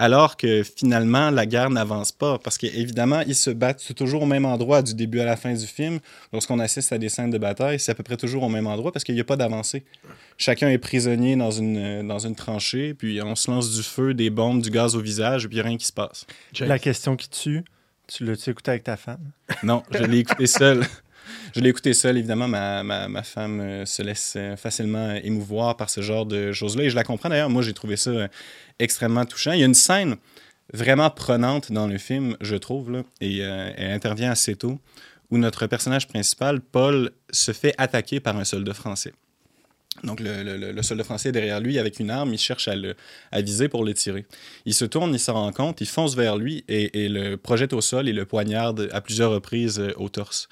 [0.00, 4.46] alors que finalement, la guerre n'avance pas, parce qu'évidemment, ils se battent toujours au même
[4.46, 5.98] endroit du début à la fin du film.
[6.32, 8.92] Lorsqu'on assiste à des scènes de bataille, c'est à peu près toujours au même endroit,
[8.92, 9.84] parce qu'il n'y a pas d'avancée.
[10.38, 14.30] Chacun est prisonnier dans une, dans une tranchée, puis on se lance du feu, des
[14.30, 16.26] bombes, du gaz au visage, puis rien qui se passe.
[16.60, 17.62] La question qui tue,
[18.06, 19.32] tu l'as-tu écouté avec ta femme?
[19.62, 20.86] Non, je l'ai écouté seul.
[21.54, 22.48] Je l'ai écouté seul, évidemment.
[22.48, 26.84] Ma, ma, ma femme euh, se laisse euh, facilement émouvoir par ce genre de choses-là.
[26.84, 27.50] Et je la comprends d'ailleurs.
[27.50, 28.28] Moi, j'ai trouvé ça euh,
[28.80, 29.52] extrêmement touchant.
[29.52, 30.16] Il y a une scène
[30.72, 34.78] vraiment prenante dans le film, je trouve, et euh, elle intervient assez tôt,
[35.30, 39.12] où notre personnage principal, Paul, se fait attaquer par un soldat français.
[40.04, 42.94] Donc le- le soldat français est derrière lui avec une arme, il cherche à, le,
[43.32, 44.24] à viser pour le tirer.
[44.64, 47.72] Il se tourne, il s'en rend compte, il fonce vers lui et, et le projette
[47.72, 50.48] au sol et le poignarde à plusieurs reprises euh, au torse.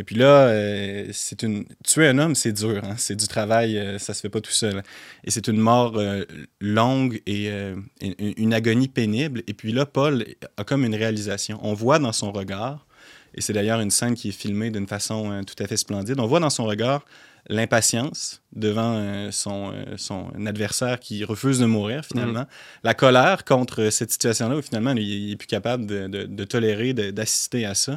[0.00, 3.76] Et puis là, euh, c'est une tuer un homme, c'est dur, hein, c'est du travail,
[3.76, 4.82] euh, ça se fait pas tout seul.
[5.24, 6.24] Et c'est une mort euh,
[6.58, 7.76] longue et euh,
[8.18, 9.42] une, agonie pénible.
[9.46, 10.24] Et puis là, Paul
[10.56, 11.60] a comme une réalisation.
[11.62, 12.86] On voit dans son regard,
[13.34, 16.26] et c'est d'ailleurs une scène qui est filmée d'une façon tout à fait splendide, on
[16.26, 17.04] voit dans son regard
[17.50, 22.46] l'impatience devant son, son adversaire qui refuse de mourir finalement,
[22.84, 26.92] la colère contre cette situation-là où finalement il est plus capable de, de- de tolérer,
[26.94, 27.96] d'assister à ça.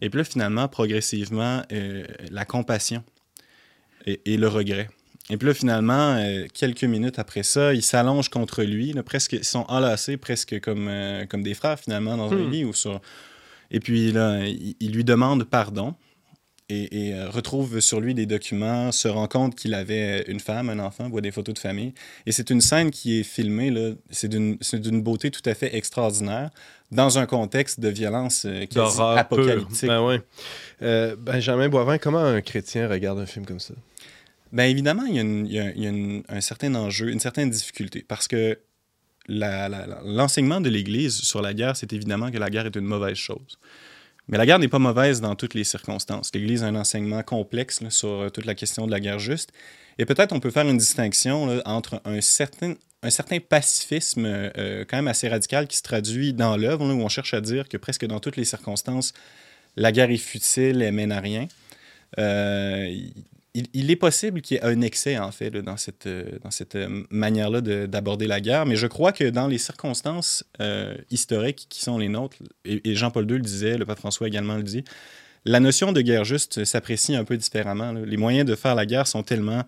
[0.00, 3.02] Et puis là, finalement, progressivement, euh, la compassion
[4.06, 4.88] et, et le regret.
[5.30, 9.32] Et puis là, finalement, euh, quelques minutes après ça, ils s'allongent contre lui, là, presque,
[9.32, 12.50] ils sont enlacés presque comme, euh, comme des frères finalement dans un Hmm.
[12.50, 12.64] lit.
[12.64, 13.00] Ou sur...
[13.70, 15.94] Et puis là, il, il lui demande pardon
[16.70, 20.70] et, et, euh, retrouve sur lui des documents, se rend compte qu'il avait une femme,
[20.70, 21.92] un enfant, voit des photos de famille.
[22.26, 25.54] Et c'est une scène qui est filmée, là, c'est d'une c'est d'une beauté tout à
[25.54, 26.50] fait extraordinaire
[26.90, 29.88] dans un contexte de violence euh, quasi apocalyptique.
[29.88, 30.20] Ben ouais.
[30.82, 33.74] Euh, Benjamin Boivin, comment un chrétien regarde un film comme ça?
[34.52, 36.74] Bien évidemment, il y a, une- il y a- il y a une- un certain
[36.76, 38.58] enjeu, une certaine difficulté, parce que
[39.28, 43.58] l'enseignement de l'Église sur la guerre, c'est évidemment que la guerre est une mauvaise chose.
[44.28, 46.30] Mais la guerre n'est pas mauvaise dans toutes les circonstances.
[46.34, 49.52] L'Église a un enseignement complexe sur euh, toute la question de la guerre juste.
[49.98, 54.96] Et peut-être on peut faire une distinction entre un certain, un certain pacifisme euh, quand
[54.96, 58.06] même assez radical qui se traduit dans l'œuvre, où on cherche à dire que presque
[58.06, 59.12] dans toutes les circonstances,
[59.76, 61.46] la guerre est futile, elle mène à rien.
[62.18, 62.96] Euh,
[63.54, 66.38] il, est possible qu'il y ait un excès, en fait, dans cette, euh,
[66.74, 71.66] euh, manière-là de- d'aborder la guerre, mais je crois que dans les circonstances euh, historiques
[71.68, 74.84] qui sont les nôtres, et, Jean-Paul II le disait, le pape François également le dit,
[75.44, 77.92] la notion de guerre juste s'apprécie un peu différemment.
[77.92, 79.64] Les moyens de faire la guerre sont tellement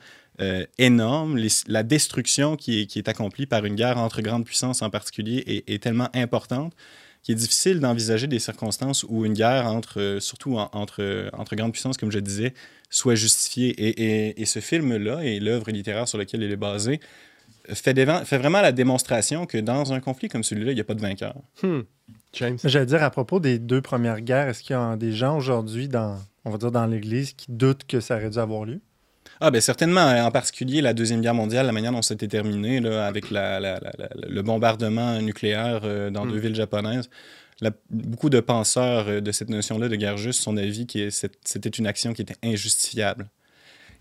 [0.79, 5.83] énormes, la destruction qui est, accomplie par une guerre entre grandes puissances en particulier est
[5.83, 6.73] tellement importante
[7.27, 11.29] qu'il est difficile d'envisager des circonstances où une guerre, entre, euh, surtout en- entre, euh,
[11.33, 12.55] entre grandes puissances, comme je disais,
[12.89, 13.71] soit justifiée.
[13.71, 13.89] Et,
[14.29, 17.01] et- et ce film-là, et l'œuvre littéraire sur laquelle il est basé,
[17.75, 20.85] fait, dévan- fait vraiment la démonstration que dans un conflit comme celui-là, il n'y a
[20.85, 21.35] pas de vainqueur.
[21.65, 21.81] Hmm.
[22.35, 22.59] James?
[22.63, 25.89] J'allais dire à propos des deux premières guerres, est-ce qu'il y a des gens aujourd'hui
[25.89, 28.81] dans, on va dire dans l'Église, qui doutent que ça aurait dû avoir lieu?
[29.41, 33.07] Ah, ben certainement, en particulier la Deuxième Guerre mondiale, la manière dont c'était terminé, là,
[33.07, 36.33] avec la- la- la- la- le bombardement nucléaire euh, dans Mm.
[36.33, 37.11] deux villes japonaises.
[37.61, 41.69] La- beaucoup de penseurs euh, de cette notion-là de guerre juste sont d'avis que c'était
[41.71, 43.27] une action qui était injustifiable.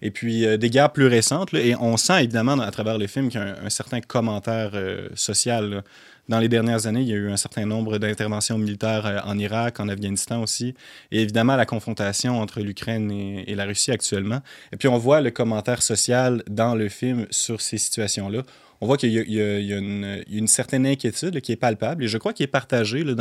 [0.01, 3.07] Et puis, euh, des guerres plus récentes, là, et on sent évidemment à travers le
[3.07, 4.71] film qu'il y a un, un certain commentaire
[5.15, 5.69] social.
[5.69, 5.83] là.
[6.27, 9.37] Dans les dernières années, il y a eu un certain nombre d'interventions militaires euh, en
[9.37, 10.73] Irak, en Afghanistan aussi,
[11.11, 14.41] et évidemment la confrontation entre l'Ukraine et, la Russie actuellement.
[14.73, 18.41] Et puis on voit le commentaire social dans le film sur ces situations-là.
[18.81, 22.43] On voit qu'il y a, une, certaine inquiétude qui est palpable et je crois qu'il
[22.43, 23.15] est partagé euh,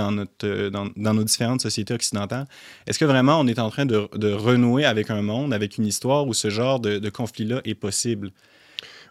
[0.70, 2.46] dans, nos différentes sociétés occidentales.
[2.86, 5.86] Est-ce que vraiment on est en train de, de renouer avec un monde, avec une
[5.86, 8.32] histoire où ce genre de, de conflit-là est possible?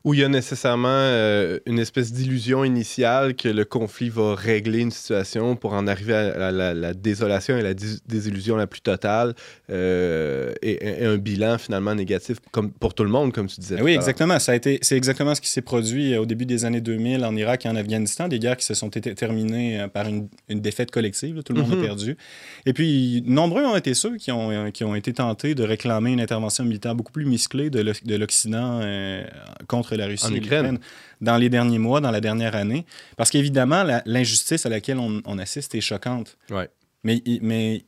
[0.06, 4.80] Où il y a nécessairement euh, une espèce d'illusion initiale que le conflit va régler
[4.80, 8.82] une situation pour en arriver à la, la- la désolation et la désillusion la plus
[8.82, 9.34] totale
[9.70, 13.76] euh, et, et un bilan finalement négatif comme pour tout le monde, comme tu disais.
[13.76, 14.38] Ben tout oui, exactement.
[14.40, 17.24] Ça a été, c'est exactement ce qui s'est produit euh, au début des années 2000
[17.24, 20.92] en Irak et en Afghanistan, des guerres qui se sont terminées par une, une défaite
[20.92, 21.38] collective.
[21.38, 21.44] là.
[21.44, 21.80] tout le monde Mhm.
[21.80, 22.18] a perdu.
[22.66, 26.20] Et puis, nombreux ont été ceux qui ont, qui ont été tentés de réclamer une
[26.22, 29.24] intervention militaire beaucoup plus musclée de l'Occident euh,
[29.68, 30.80] contre la Russie En et l'Ukraine
[31.22, 32.86] dans les derniers mois, dans la dernière année.
[33.18, 36.38] Parce qu'évidemment, la- l'injustice à laquelle on, on assiste est choquante.
[36.50, 36.70] Ouais.
[37.04, 37.84] Mais, il- mais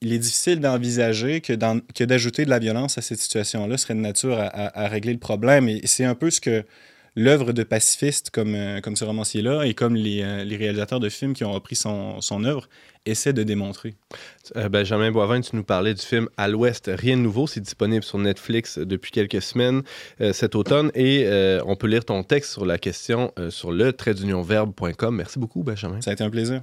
[0.00, 1.52] il est difficile d'envisager que,
[2.04, 5.18] d'ajouter de la violence à cette situation-là serait de nature à, à- à régler le
[5.18, 5.68] problème.
[5.68, 6.64] Et c'est un peu ce que
[7.16, 11.08] l'œuvre de pacifiste comme, euh, comme ce romancier-là et comme les, euh, les réalisateurs de
[11.08, 12.68] films qui ont repris son, son œuvre
[13.06, 13.94] essaient de démontrer.
[14.56, 17.46] Euh, Benjamin Boivin, tu nous parlais du film À l'Ouest, rien de nouveau.
[17.46, 19.82] C'est disponible sur Netflix depuis quelques semaines
[20.20, 23.92] euh, cet automne et euh, on peut lire ton texte sur la question sur le
[23.92, 25.16] traitdunionverbe.com.
[25.16, 26.00] Merci beaucoup, Benjamin.
[26.00, 26.62] Ça a été un plaisir.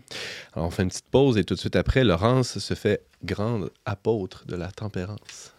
[0.53, 3.69] Alors, on fait une petite pause et tout de suite après, Laurence se fait grande
[3.85, 5.53] apôtre de la tempérance.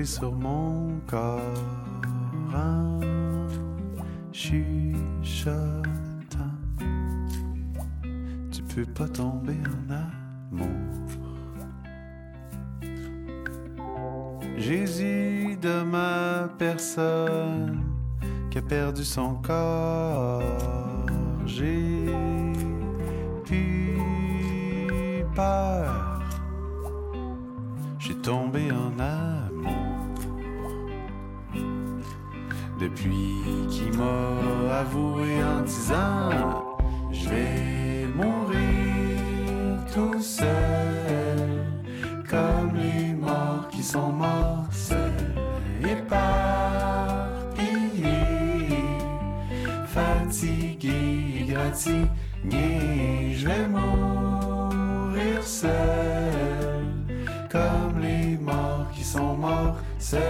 [0.00, 1.38] Sur mon corps
[2.54, 2.98] en
[4.32, 5.02] chuchotant.
[8.50, 10.66] Tu peux pas tomber en amour.
[14.56, 17.82] Jésus de ma personne
[18.50, 20.42] qui a perdu son corps.
[21.44, 22.06] J'ai
[23.44, 26.22] plus peur.
[27.98, 29.21] J'ai tombé en amour.
[32.82, 36.76] Depuis qu'il m'a avoué en disant
[37.12, 40.48] Je vais mourir tout seul,
[42.28, 44.98] comme les morts qui sont morts seuls,
[45.80, 46.26] éparpillés,
[49.86, 53.36] fatigués et gratignés.
[53.36, 55.70] Je vais mourir seul,
[57.48, 60.20] comme les morts qui sont morts seuls,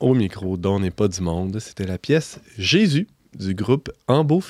[0.00, 1.58] Au micro dont n'est pas du monde.
[1.58, 3.06] C'était la pièce Jésus
[3.38, 4.40] du groupe Ambeau.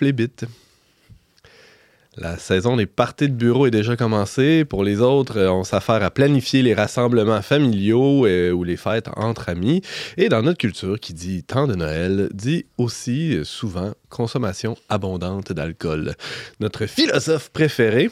[2.19, 4.65] La saison des parties de bureau est déjà commencée.
[4.65, 9.51] Pour les autres, on s'affaire à planifier les rassemblements familiaux euh, ou les fêtes entre
[9.51, 9.83] amis.
[10.17, 15.53] Et dans notre culture, qui dit temps de Noël, dit aussi euh, souvent consommation abondante
[15.53, 16.15] d'alcool.
[16.59, 18.11] Notre philosophe préféré,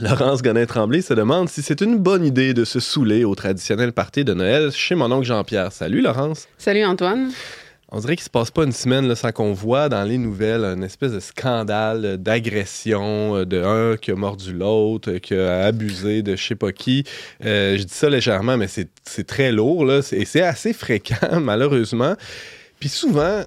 [0.00, 4.24] Laurence Gonin-Tremblay se demande si c'est une bonne idée de se saouler au traditionnel party
[4.24, 5.70] de Noël chez mon oncle Jean-Pierre.
[5.70, 6.48] Salut Laurence.
[6.58, 7.30] Salut Antoine.
[7.90, 10.64] On dirait qu'il se passe pas une semaine là, sans qu'on voit dans les nouvelles
[10.64, 15.36] une espèce de scandale euh, d'agression euh, de un qui a mordu l'autre, euh, qui
[15.36, 17.04] a abusé de je sais pas qui.
[17.44, 22.16] Euh, je dis ça légèrement, mais c'est très lourd là, et c'est assez fréquent malheureusement.
[22.80, 23.44] Puis souvent,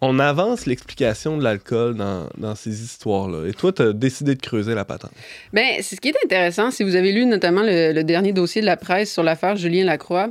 [0.00, 3.48] on avance l'explication de l'alcool dans, dans ces histoires-là.
[3.48, 5.10] Et toi, tu as décidé de creuser la patente.
[5.52, 8.60] Ben, c'est ce qui est intéressant, si vous avez lu notamment le, le dernier dossier
[8.60, 10.28] de la presse sur l'affaire Julien Lacroix,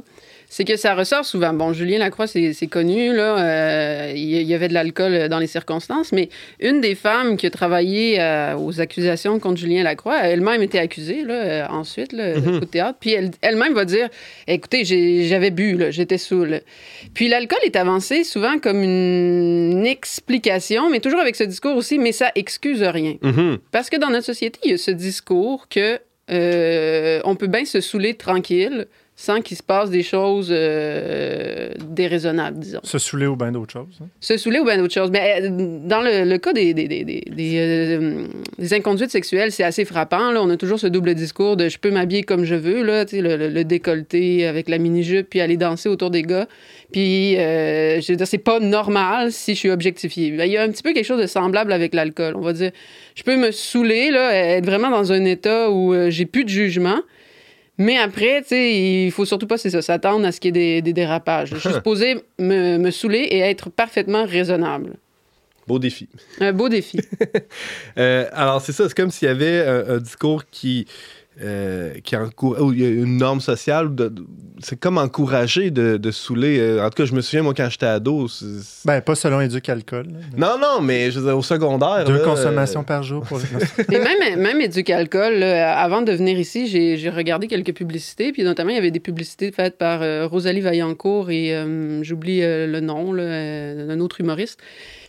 [0.50, 1.52] c'est que ça ressort souvent.
[1.54, 3.38] Bon, Julien Lacroix, c'est c'est connu, là.
[3.40, 6.30] euh, il y- avait de l'alcool dans les circonstances, mais
[6.62, 10.80] une des femmes qui a travaillé euh, aux accusations contre Julien Lacroix a elle-même été
[10.80, 12.98] accusée, là, euh, ensuite, là, de coup de théâtre.
[13.00, 14.08] Puis elle- elle-même va dire
[14.48, 16.62] Écoutez, j'ai- j'avais bu, là, j'étais saoul.
[17.14, 22.12] Puis l'alcool est avancé souvent comme une explication, mais toujours avec ce discours aussi, mais
[22.14, 23.16] ça excuse rien.
[23.22, 23.58] Mhm.
[23.72, 27.64] Parce que dans notre société, il y a ce discours que euh, on peut bien
[27.66, 28.88] se saouler tranquille,
[29.20, 32.80] sans qu'il se passe des choses euh, déraisonnables, disons.
[32.84, 33.98] Se saouler ou bien d'autres choses.
[34.00, 34.06] hein?
[34.20, 35.10] Se saouler ou bien d'autres choses.
[35.10, 35.50] Mais euh,
[35.86, 37.24] dans le, le cas des, des, des, des,
[37.58, 38.28] euh,
[38.60, 40.30] des inconduites sexuelles, c'est assez frappant.
[40.32, 40.40] Là.
[40.44, 43.38] On a toujours ce double discours de je peux m'habiller comme je veux, là, le,
[43.38, 46.48] le- le décolleté avec la mini-jupe, puis aller danser autour des gars.
[46.92, 50.30] Puis, euh, je veux dire, c'est pas normal si je suis objectifiée.
[50.32, 52.36] Ben, Il y a un petit peu quelque chose de semblable avec l'alcool.
[52.38, 52.70] On va dire,
[53.16, 56.50] je peux me saouler, là, être vraiment dans un état où euh, j'ai plus de
[56.50, 57.00] jugement.
[57.78, 60.60] Mais après, tu sais, il faut surtout pas, c'est ça, s'attendre à ce qu'il y
[60.60, 61.50] ait des, des dérapages.
[61.54, 64.96] Je suis supposée me, me saouler et être parfaitement raisonnable.
[65.68, 66.08] Beau défi.
[66.40, 67.00] Un beau défi.
[67.98, 70.86] Euh, alors, c'est ça, c'est comme s'il y avait un, un discours qui.
[71.44, 74.26] Euh, qui il y a une norme sociale, de- de-
[74.60, 76.58] c'est comme encourager de, de saouler.
[76.60, 78.28] euh, en tout cas, je me souviens, moi, quand j'étais ado.
[78.28, 80.08] c'est- c'est- Ben, pas selon Éduc Alcool.
[80.08, 80.20] là.
[80.36, 82.06] Non, non, mais je veux dire, au secondaire.
[82.06, 83.46] Deux là, consommations euh, par jour pour les...
[83.96, 88.44] Et même, même Éduc Alcool, avant de venir ici, j'ai j'ai regardé quelques publicités, puis
[88.44, 92.66] notamment, il y avait des publicités faites par euh, Rosalie Vaillancourt et euh, j'oublie euh,
[92.66, 94.60] le nom, là, euh, d'un autre humoriste.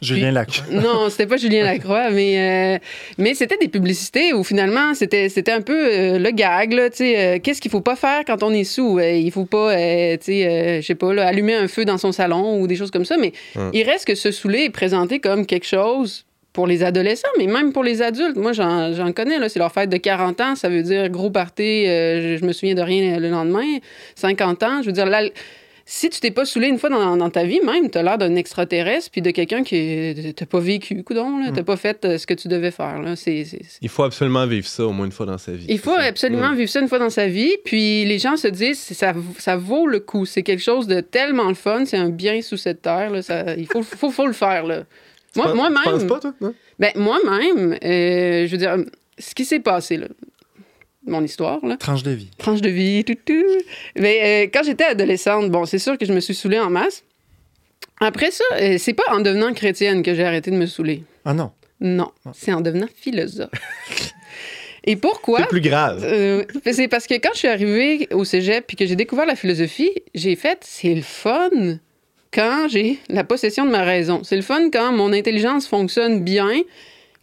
[0.03, 0.65] Julien Lacroix.
[0.71, 2.79] Non, c'était pas Julien Lacroix, mais, euh,
[3.17, 6.97] mais c'était des publicités où finalement, c'était c'était un peu euh, le gag, là, tu
[6.99, 8.99] sais, euh, qu'est-ce qu'il faut pas faire quand on est sous?
[8.99, 11.99] Euh, il faut pas, euh, tu sais, je sais pas, là, allumer un feu dans
[11.99, 13.71] son salon ou des choses comme ça, mais Hum.
[13.73, 17.73] il reste que se saouler est présenté comme quelque chose pour les adolescents, mais même
[17.73, 18.37] pour les adultes.
[18.37, 21.31] Moi, j'en j'en connais, là, c'est leur fête de 40 ans, ça veut dire gros
[21.31, 23.79] party, euh, je, je me souviens de rien le lendemain,
[24.17, 25.23] 50 ans, je veux dire, là,
[25.91, 28.35] si tu t'es pas saoulé une fois dans, dans ta vie, même, t'as l'air d'un
[28.35, 32.27] extraterrestre puis de quelqu'un qui t'as pas vécu, coudon, là, t'as pas fait euh, ce
[32.27, 33.01] que tu devais faire.
[33.01, 33.15] Là.
[33.81, 35.65] Il faut absolument vivre ça au moins une fois dans sa vie.
[35.67, 36.03] Il faut ça.
[36.03, 36.57] absolument Mm.
[36.57, 37.57] vivre ça une fois dans sa vie.
[37.65, 40.27] Puis les gens se disent, ça, ça vaut le coup.
[40.27, 41.87] C'est quelque chose de tellement le fun.
[41.87, 43.09] C'est un bien sous cette terre.
[43.09, 43.23] Là.
[43.23, 44.67] Ça, il faut, faut, faut le faire.
[44.67, 44.83] Là.
[45.33, 45.83] Tu Moi, moi-même.
[45.85, 46.35] Tu penses pas, toi?
[46.43, 46.55] non?
[46.79, 48.77] Ben, moi-même, euh, je veux dire,
[49.19, 50.09] ce qui s'est passé, là,
[51.09, 52.31] mon histoire, là, Tranche de vie.
[52.39, 53.45] tranche de vie, tout, tout.
[53.97, 57.05] Mais euh, quand j'étais adolescente, bon, c'est sûr que je me suis saoulée en masse.
[58.01, 61.03] Après ça, euh, c'est pas en devenant chrétienne que j'ai arrêté de me saouler.
[61.25, 61.51] Ah non.
[61.81, 63.51] Non, c'est en devenant philosophe.
[64.85, 65.41] Et pourquoi?
[65.41, 66.03] C'est plus grave.
[66.05, 69.37] Euh, c'est parce que quand je suis arrivée au cégep puis que j'ai découvert la
[69.37, 71.51] philosophie, j'ai fait c'est le fun
[72.33, 74.23] quand j'ai la possession de ma raison.
[74.25, 76.51] C'est le fun quand mon intelligence fonctionne bien,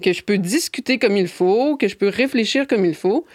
[0.02, 3.26] que je peux discuter comme il faut, que je peux réfléchir comme il faut.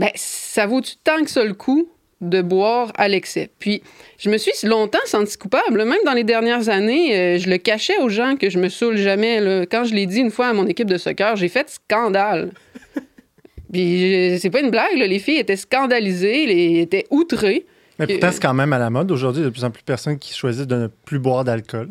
[0.00, 1.86] Ben, ça vaut-tu tant que ça le coup
[2.22, 3.50] de boire à l'excès?
[3.58, 3.82] Puis,
[4.18, 5.84] je me suis longtemps sentie coupable.
[5.84, 8.96] Même dans les dernières années, euh, je le cachais aux gens que je me saoule
[8.96, 9.40] jamais.
[9.40, 9.66] là.
[9.66, 12.50] Quand je l'ai dit une fois à mon équipe de soccer, j'ai fait scandale.
[13.72, 15.06] Puis c'est pas une blague, là.
[15.06, 17.66] les filles étaient scandalisées, les, étaient outrées.
[17.98, 19.12] Mais pourtant, c'est quand même à la mode.
[19.12, 21.18] Aujourd'hui, il y a de plus en plus de personnes qui choisissent de ne plus
[21.18, 21.90] boire d'alcool.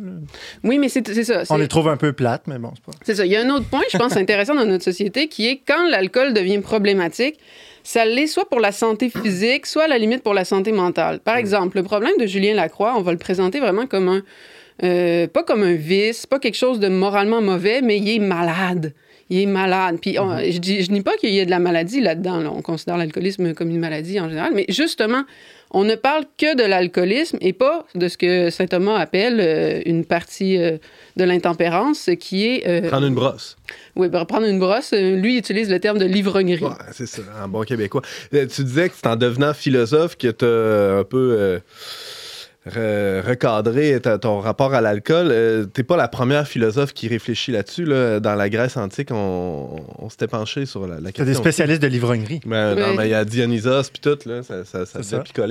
[0.64, 1.44] Oui, mais c'est ça.
[1.52, 2.92] On les trouve un peu plates, mais bon, c'est pas.
[3.04, 3.26] C'est ça.
[3.28, 5.88] Il y a un autre point, je pense, intéressant dans notre société, qui est quand
[5.88, 7.40] l'alcool devient problématique,
[7.84, 11.20] ça l'est soit pour la santé physique, soit à la limite pour la santé mentale.
[11.20, 14.22] Par exemple, le problème de Julien Lacroix, on va le présenter vraiment comme un...
[14.84, 18.94] euh, pas comme un vice, pas quelque chose de moralement mauvais, mais il est malade.
[19.32, 19.98] Il est malade.
[20.02, 22.40] Puis on- je dis, je dis pas qu'il y a de la maladie là-dedans.
[22.40, 22.52] là.
[22.52, 25.24] On considère l'alcoolisme comme une maladie en général, mais justement,
[25.72, 29.82] on ne parle que de l'alcoolisme et pas de ce que saint Thomas appelle euh,
[29.86, 30.78] une partie euh,
[31.16, 32.68] de l'intempérance, ce qui est...
[32.68, 33.56] euh, Prendre une brosse.
[33.96, 36.64] oui, ben, prendre une brosse, lui il utilise le terme de l'ivrognerie.
[36.64, 38.02] Ouais, c'est ça, en bon québécois.
[38.32, 41.60] Tu disais que c'est en devenant philosophe que tu as un peu
[42.70, 45.30] re- recadré ta- ton rapport à l'alcool.
[45.32, 47.86] Euh, T'es pas la première philosophe qui réfléchit là-dessus.
[47.86, 48.20] Là.
[48.20, 51.26] Dans la Grèce antique, on, on s'était penché sur la, la question.
[51.26, 52.40] des spécialistes de l'ivrognerie.
[52.46, 55.02] Ben, non, mais il y a Dionysos puis tout, là, ça, ça, ça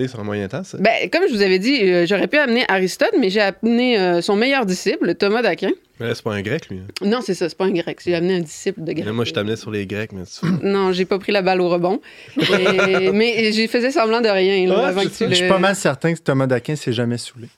[0.09, 0.65] sur un moyen temps.
[0.65, 0.79] Ça.
[0.79, 4.21] Ben, comme je vous avais dit, euh, j'aurais pu amener Aristote, mais j'ai amené euh,
[4.21, 5.71] son meilleur disciple, Thomas d'Aquin.
[6.01, 6.79] Mais là, c'est pas un grec, lui.
[6.79, 7.07] hein.
[7.07, 7.99] Non, c'est ça, c'est pas un grec.
[8.05, 9.05] J'ai amené un disciple de grec.
[9.05, 10.47] Mais moi, je t'amenais sur les grecs, mais tu...
[10.67, 12.01] Non, j'ai pas pris la balle au rebond.
[12.37, 15.49] Et- mais j'ai faisais semblant de rien là, Ouais, avant c'est que tu Je suis
[15.49, 17.49] pas mal certain que Thomas d'Aquin s'est jamais saoulé.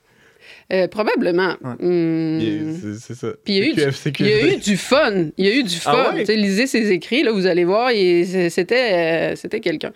[0.73, 1.55] Euh, probablement.
[1.63, 1.75] Ouais.
[1.87, 2.39] Hmm.
[2.41, 3.29] il- c'est- ça.
[3.45, 4.57] Puis il y a eu du- QFC, Il y a eu QFD.
[4.71, 5.13] du fun.
[5.37, 5.91] Il y a eu du fun.
[5.95, 6.25] Ah ouais?
[6.25, 7.91] Tu lisez ses écrits, là, vous allez voir,
[8.51, 9.93] c'était, euh, c'était quelqu'un.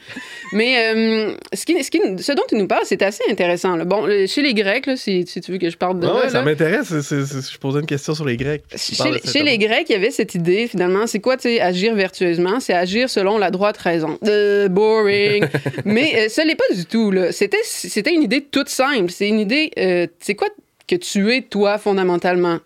[0.53, 3.77] Mais euh, ce, qui, ce, qui- ce dont il nous parle, c'est assez intéressant.
[3.77, 3.85] là.
[3.85, 6.29] Bon, chez les Grecs, là, si, si tu veux que je parle de Ah là,
[6.29, 6.89] ça là, m'intéresse.
[6.93, 8.62] Je posais une question sur les Grecs.
[8.70, 11.37] tu chez, parles de les- chez Grecs, il y avait cette idée, finalement, c'est quoi,
[11.37, 12.59] tu sais, agir vertueusement?
[12.61, 14.18] C'est agir selon la droite raison.
[14.27, 15.45] Euh, boring.
[15.85, 17.12] Mais euh, ce n'est pas du tout.
[17.31, 19.11] C'était, c'était une idée toute simple.
[19.11, 20.49] C'est une idée, euh, c'est quoi
[20.87, 22.59] que tu es, toi, fondamentalement?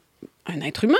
[0.46, 0.96] Un être humain.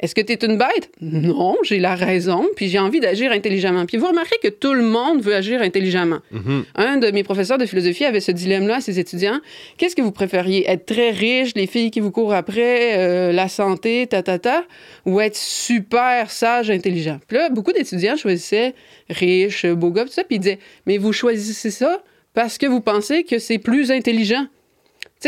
[0.00, 0.90] Est-ce que tu es une bête?
[1.00, 3.86] Non, j'ai la raison, puis j'ai envie d'agir intelligemment.
[3.86, 6.18] Puis vous remarquez que tout le monde veut agir intelligemment.
[6.30, 6.64] Mhm.
[6.74, 9.40] Un de mes professeurs de philosophie avait ce dilemme-là à ses étudiants.
[9.78, 10.68] Qu'est-ce que vous préfériez?
[10.68, 14.64] Être très riche, les filles qui vous courent après, euh, la santé, ta, ta, ta,
[15.06, 17.20] ou être super sage, intelligent?
[17.28, 18.74] Puis là, beaucoup d'étudiants choisissaient
[19.08, 22.02] riche, beau gars, tout ça, puis ils disaient, mais vous choisissez ça
[22.34, 24.46] parce que vous pensez que c'est plus intelligent.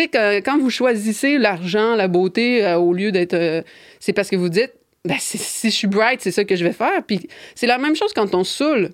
[0.04, 3.34] Quand vous choisissez l'argent, la beauté, euh, au lieu d'être...
[3.34, 3.62] euh,
[3.98, 4.72] c'est parce que vous dites,
[5.04, 7.02] ben, si je suis bright, c'est ça que je vais faire.
[7.06, 8.90] Puis c'est la même chose quand on saoule.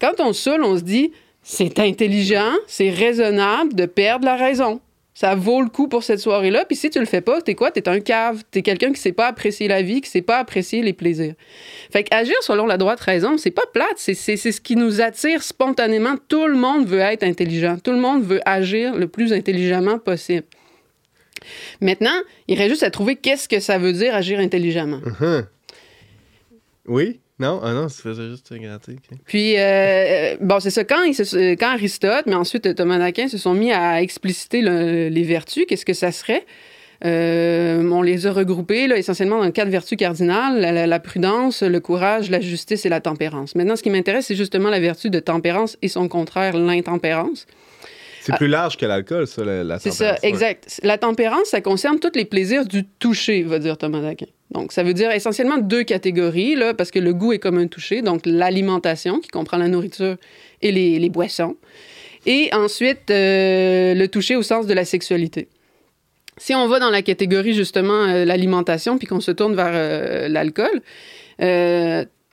[0.00, 1.12] Quand on saoule, on se dit,
[1.42, 4.80] c'est intelligent, c'est raisonnable de perdre la raison.
[5.20, 6.64] Ça vaut le coup pour cette soirée-là.
[6.64, 7.70] Puis si tu le fais pas, t'es quoi?
[7.70, 8.42] T'es un cave.
[8.50, 11.34] T'es quelqu'un qui sait pas apprécier la vie, qui sait pas apprécier les plaisirs.
[11.92, 13.98] Fait qu'agir selon la droite raison, c'est pas plate.
[13.98, 16.14] C'est, ce qui nous attire spontanément.
[16.28, 17.76] Tout le monde veut être intelligent.
[17.84, 20.46] Tout le monde veut agir le plus intelligemment possible.
[21.82, 22.18] Maintenant,
[22.48, 25.02] il reste juste à trouver qu'est-ce que ça veut dire agir intelligemment.
[25.04, 25.46] Mhm.
[26.86, 27.19] Oui?
[27.40, 27.58] Non?
[27.64, 28.92] Ah non, juste te gratter.
[28.92, 29.18] ok.
[29.24, 30.84] Puis, euh, bon, c'est ça.
[30.84, 35.08] Quand, ils se- quand Aristote, mais ensuite Thomas d'Aquin se sont mis à expliciter le-
[35.08, 36.44] les vertus, qu'est-ce que ça serait?
[37.02, 42.28] Euh, on les a regroupés là, essentiellement dans quatre vertus cardinales la prudence, le courage,
[42.30, 43.54] la justice et la tempérance.
[43.54, 47.46] Maintenant, ce qui m'intéresse, c'est justement la vertu de tempérance et son contraire, l'intempérance.
[48.20, 49.78] C'est plus large que l'alcool, ça, la, la Ah.
[49.78, 50.80] C'est ça, tempérance, exact.
[50.82, 54.26] La tempérance, ça concerne tous les plaisirs du toucher, va dire Thomas d'Aquin.
[54.50, 57.66] Donc, ça veut dire essentiellement deux catégories, là, parce que le goût est comme un
[57.66, 58.02] toucher.
[58.02, 60.16] Donc, l'alimentation, qui comprend la nourriture
[60.60, 61.56] et les, les boissons.
[62.26, 65.48] Et ensuite, euh, le toucher au sens de la sexualité.
[66.36, 70.28] Si on va dans la catégorie, justement, euh, l'alimentation, puis qu'on se tourne vers euh,
[70.28, 70.82] l'alcool,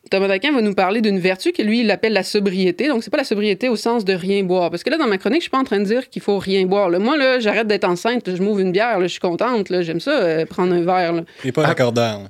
[0.09, 2.87] Thomas d'Aquin va nous parler d'une vertu que lui, il appelle la sobriété.
[2.87, 4.69] Donc, c'est pas la sobriété au sens de rien boire.
[4.69, 6.39] Parce que là, dans ma chronique, je suis pas en train de dire qu'il faut
[6.39, 6.89] rien boire.
[6.89, 6.99] là.
[6.99, 9.99] Moi, là, j'arrête d'être enceinte, je m'ouvre une bière, là, je suis contente, là, j'aime
[9.99, 11.13] ça, euh, prendre un verre.
[11.13, 11.23] là.
[11.43, 12.19] Et pas l'accordaire.
[12.19, 12.29] là.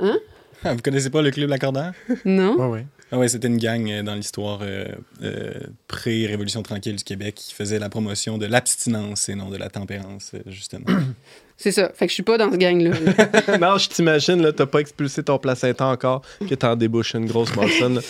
[0.00, 0.18] Hein?
[0.64, 1.92] Ah, Vous connaissez pas le club l'accordaire?
[2.24, 2.56] Non?
[2.56, 2.86] Ouais, ouais.
[3.14, 4.86] Ah ouais, c'était une gang euh, dans l'histoire euh,
[5.22, 5.50] euh,
[5.86, 10.32] pré-révolution tranquille du Québec qui faisait la promotion de l'abstinence et non de la tempérance,
[10.46, 10.86] justement.
[11.62, 11.92] C'est ça.
[11.94, 12.90] Fait que je suis pas dans ce gang-là.
[13.60, 17.54] non, je t'imagine, là, t'as pas expulsé ton placenta encore, que t'en débouches une grosse
[17.54, 18.00] Molson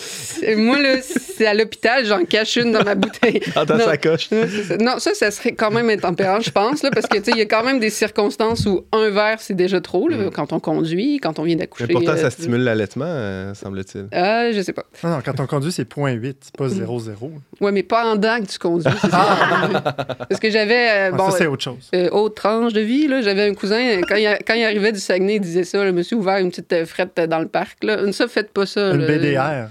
[0.57, 3.41] Moi, là, c'est à l'hôpital, j'en cache une dans ma bouteille.
[3.67, 4.29] dans sacoche.
[4.31, 4.77] Ouais, c'est ça.
[4.77, 7.37] Non, ça, ça serait quand même intempérant, je pense, là, parce que, tu sais, il
[7.37, 10.59] y a quand même des circonstances où un verre, c'est déjà trop, là, quand on
[10.59, 11.85] conduit, quand on vient d'accoucher.
[11.87, 14.07] Mais pourtant, euh, ça stimule l'allaitement, euh, semble-t-il.
[14.11, 14.85] Ah, je sais pas.
[15.03, 17.31] Non, non, quand on conduit, c'est 0.8, c'est pas 0,0.
[17.61, 18.91] Ouais, mais pendant que tu conduis.
[19.03, 21.89] Parce que j'avais, euh, Ah, bon, ça, c'est autre chose.
[21.93, 24.91] euh, autre tranche de vie, là, j'avais un cousin, quand il, a- quand il arrivait
[24.91, 27.83] du Saguenay, il disait ça, le monsieur ouvert une petite euh, frette dans le parc,
[27.83, 28.11] là.
[28.11, 28.91] Ça, faites pas ça.
[28.93, 29.17] Une là.
[29.17, 29.69] BDR,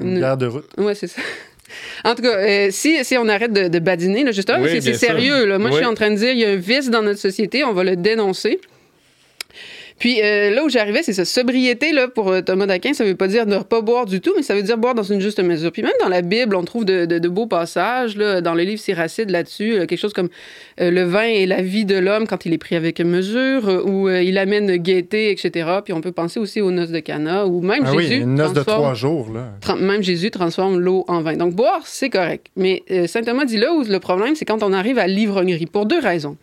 [0.00, 0.68] une Une- bière de route.
[0.78, 1.20] Ouais, c'est ça.
[2.04, 4.94] En tout cas, euh, si, si on arrête de, de badiner, là, justement, Oui, c'est
[4.94, 5.46] sérieux.
[5.46, 5.56] Là.
[5.60, 5.80] Moi, je Oui.
[5.82, 7.84] suis en train de dire, il y a un vice dans notre société, on va
[7.84, 8.60] le dénoncer.
[10.00, 11.24] Puis euh, là où j'arrivais, c'est ça.
[11.24, 14.32] Sobriété, là, pour euh, Thomas d'Aquin, ça veut pas dire ne pas boire du tout,
[14.34, 15.70] mais ça veut dire boire dans une juste mesure.
[15.70, 18.62] Puis même dans la Bible, on trouve de, de- de beaux passages, là, dans le
[18.64, 20.30] livre Siracide là-dessus, euh, quelque chose comme
[20.80, 24.08] euh, le vin et la vie de l'homme quand il est pris avec mesure, où
[24.08, 25.68] euh, il amène gaieté, etc.
[25.84, 28.22] Puis on peut penser aussi aux noces de Cana, ou même Ah oui, Jésus.
[28.22, 29.74] une noce de transforme- trois jours, là.
[29.76, 31.36] Même Jésus transforme l'eau en vin.
[31.36, 32.46] Donc, boire, c'est correct.
[32.56, 35.84] Mais Saint Thomas dit là où le problème, c'est quand on arrive à l'ivrognerie, pour
[35.84, 36.36] deux raisons.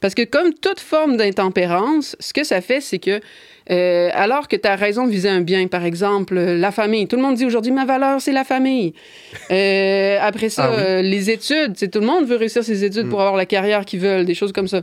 [0.00, 3.20] Parce que comme toute forme d'intempérance, ce que ça fait, c'est que
[3.68, 7.08] euh, alors que ta raison visait un bien, par exemple, euh, la famille.
[7.08, 8.92] Tout le monde dit aujourd'hui, ma valeur, c'est la famille.
[9.50, 10.82] Euh, après ça, Ah oui.
[10.82, 11.74] euh, les études.
[11.76, 14.34] C'est tout le monde veut réussir ses études pour avoir la carrière qu'ils veulent, des
[14.34, 14.82] choses comme ça.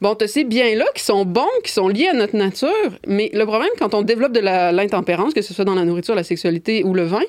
[0.00, 2.70] Bon, tu ces biens-là qui sont bons, qui sont liés à notre nature,
[3.06, 6.24] mais le problème, quand on développe de l'intempérance, que ce soit dans la nourriture, la
[6.24, 7.22] sexualité ou le vin,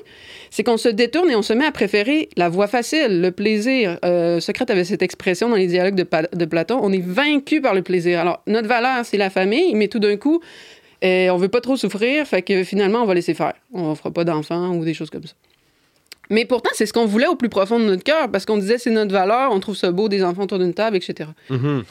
[0.50, 3.98] c'est qu'on se détourne et on se met à préférer la voie facile, le plaisir.
[4.04, 7.82] Euh, Socrate avait cette expression dans les dialogues de, Platon, on est vaincu par le
[7.82, 8.20] plaisir.
[8.20, 10.40] Alors, notre valeur, c'est la famille, mais tout d'un coup,
[11.04, 13.54] euh, on veut pas trop souffrir, fait que finalement, on va laisser faire.
[13.72, 15.34] On fera pas d'enfants ou des choses comme ça.
[16.30, 18.78] Mais pourtant, c'est ce qu'on voulait au plus profond de notre cœur, parce qu'on disait
[18.78, 21.30] c'est notre valeur, on trouve ça beau, des enfants autour d'une table, etc.
[21.48, 21.84] Mhm.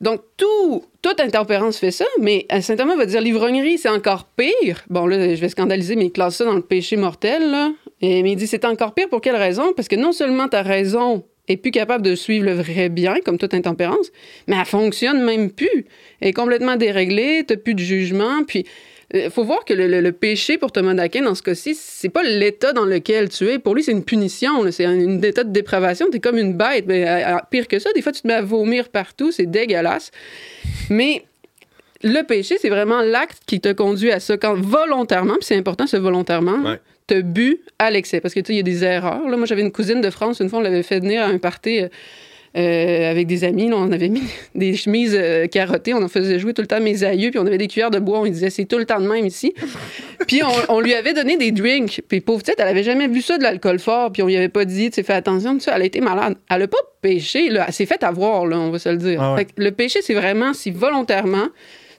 [0.00, 4.24] Donc, tout, toute intempérance fait ça, mais euh, Saint Thomas va dire l'ivrognerie, c'est encore
[4.24, 4.82] pire.
[4.88, 7.72] Bon, là, je vais scandaliser, mais il classe ça dans le péché mortel, là.
[8.00, 9.72] Et, mais il dit c'est encore pire pour quelle raison?
[9.74, 13.36] Parce que non seulement ta raison est plus capable de suivre le vrai bien, comme
[13.36, 14.10] toute intempérance,
[14.46, 15.86] mais elle fonctionne même plus.
[16.20, 18.64] Elle est complètement déréglée, t'as plus de jugement, puis...
[19.12, 22.08] Il faut voir que le, le- le péché pour Thomas d'Aquin, dans ce cas-ci, c'est
[22.10, 23.58] pas l'état dans lequel tu es.
[23.58, 24.70] Pour lui, c'est une punition.
[24.70, 26.06] C'est un, état de dépravation.
[26.10, 26.84] T'es comme une bête.
[26.86, 29.32] Mais euh, euh, pire que ça, des fois, tu te mets à vomir partout.
[29.32, 30.12] C'est dégueulasse.
[30.90, 31.24] Mais
[32.02, 35.86] le péché, c'est vraiment l'acte qui te conduit à ça quand volontairement, puis c'est important,
[35.86, 36.80] ce volontairement, Ouais.
[37.06, 38.20] te bu à l'excès.
[38.20, 39.28] Parce que tu sais, il y a des erreurs.
[39.28, 41.38] Là, moi, j'avais une cousine de France, une fois, on l'avait fait venir à un
[41.38, 41.80] party.
[41.80, 41.88] euh,
[42.56, 44.22] euh, avec des amis, là, on avait mis
[44.54, 47.46] des chemises euh, carottées, on en faisait jouer tout le temps mes aïeux, puis on
[47.46, 49.54] avait des cuillères de bois, on lui disait c'est tout le temps de même ici.
[50.26, 53.22] puis on, on lui avait donné des drinks, puis pauvre petite, elle avait jamais vu
[53.22, 55.60] ça de l'alcool fort, puis on lui avait pas dit, tu sais, fais attention, tout
[55.60, 56.34] ça, elle a été malade.
[56.50, 59.22] Elle a pas péché, là, elle s'est fait avoir, là, on va se le dire.
[59.22, 59.38] Ah ouais.
[59.38, 61.48] Fait que le péché, c'est vraiment si volontairement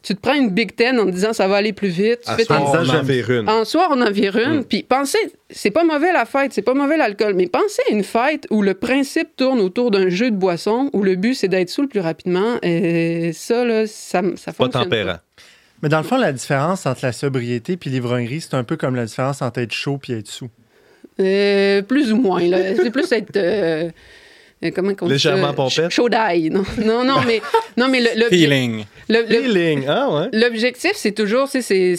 [0.04, 2.22] tu te prends une Big Ten en te disant ça va aller plus vite.
[2.26, 3.48] Tu À fais tes- soir, en vire une.
[3.50, 4.60] en soir, on en vire une.
[4.60, 4.64] Mm.
[4.66, 5.18] Puis pensez,
[5.50, 8.62] c'est pas mauvais la fête, c'est pas mauvais l'alcool, mais pensez à une fête où
[8.62, 11.88] le principe tourne autour d'un jeu de boisson, où le but c'est d'être sous le
[11.88, 12.58] plus rapidement.
[12.64, 14.84] Et ça, là, ça, ça Pas fonctionne.
[14.84, 15.18] tempérant.
[15.84, 18.96] Mais dans le fond, la différence entre la sobriété puis l'ivrognerie, c'est un peu comme
[18.96, 20.50] la différence entre être chaud puis être sous.
[21.20, 22.76] Euh, plus ou moins, là.
[22.76, 23.36] C'est plus être.
[23.36, 23.90] euh,
[24.70, 25.08] comment ça?
[25.08, 25.74] Légèrement pompette?
[25.76, 26.52] Ch- Chaud d'ail.
[26.52, 27.42] Non, non, non, mais,
[27.78, 28.84] non, mais le, le- Feeling.
[29.10, 29.86] le- le- Feeling.
[29.88, 30.30] Ah ouais.
[30.40, 31.96] L'objectif, c'est toujours, c'est, c'est,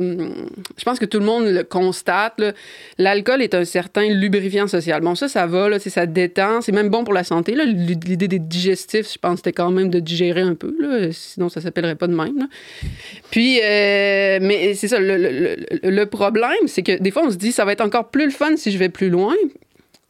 [0.00, 0.32] hum,
[0.78, 2.52] je pense que tout le monde le constate, là.
[2.96, 5.02] l'alcool est un certain lubrifiant social.
[5.02, 7.54] Bon, ça, ça va, là, c'est- ça détend, c'est même bon pour la santé.
[7.54, 7.64] Là.
[7.64, 11.60] L'idée des digestifs, je pense, c'était quand même de digérer un peu, là, sinon ça
[11.60, 12.38] s'appellerait pas de même.
[12.38, 12.46] là.
[13.30, 17.30] Puis, euh, mais c'est ça, le, le- le- le problème, c'est que des fois, on
[17.30, 19.34] se dit, ça va être encore plus le fun si je vais plus loin.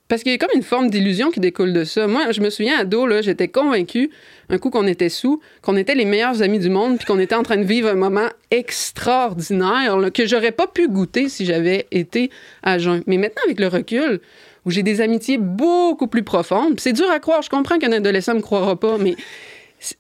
[0.09, 2.07] Parce qu'il y a comme une forme d'illusion qui découle de ça.
[2.07, 4.11] Moi, je me souviens, ado, là, j'étais convaincue,
[4.49, 7.35] un coup qu'on était sous, qu'on était les meilleurs amis du monde, puis qu'on était
[7.35, 11.87] en train de vivre un moment extraordinaire là, que j'aurais pas pu goûter si j'avais
[11.91, 12.31] été
[12.63, 13.03] à jeun.
[13.09, 14.21] Mais maintenant, avec le recul,
[14.65, 18.35] où j'ai des amitiés beaucoup plus profondes, c'est dur à croire, je comprends qu'un adolescent
[18.35, 19.17] me croira pas, mais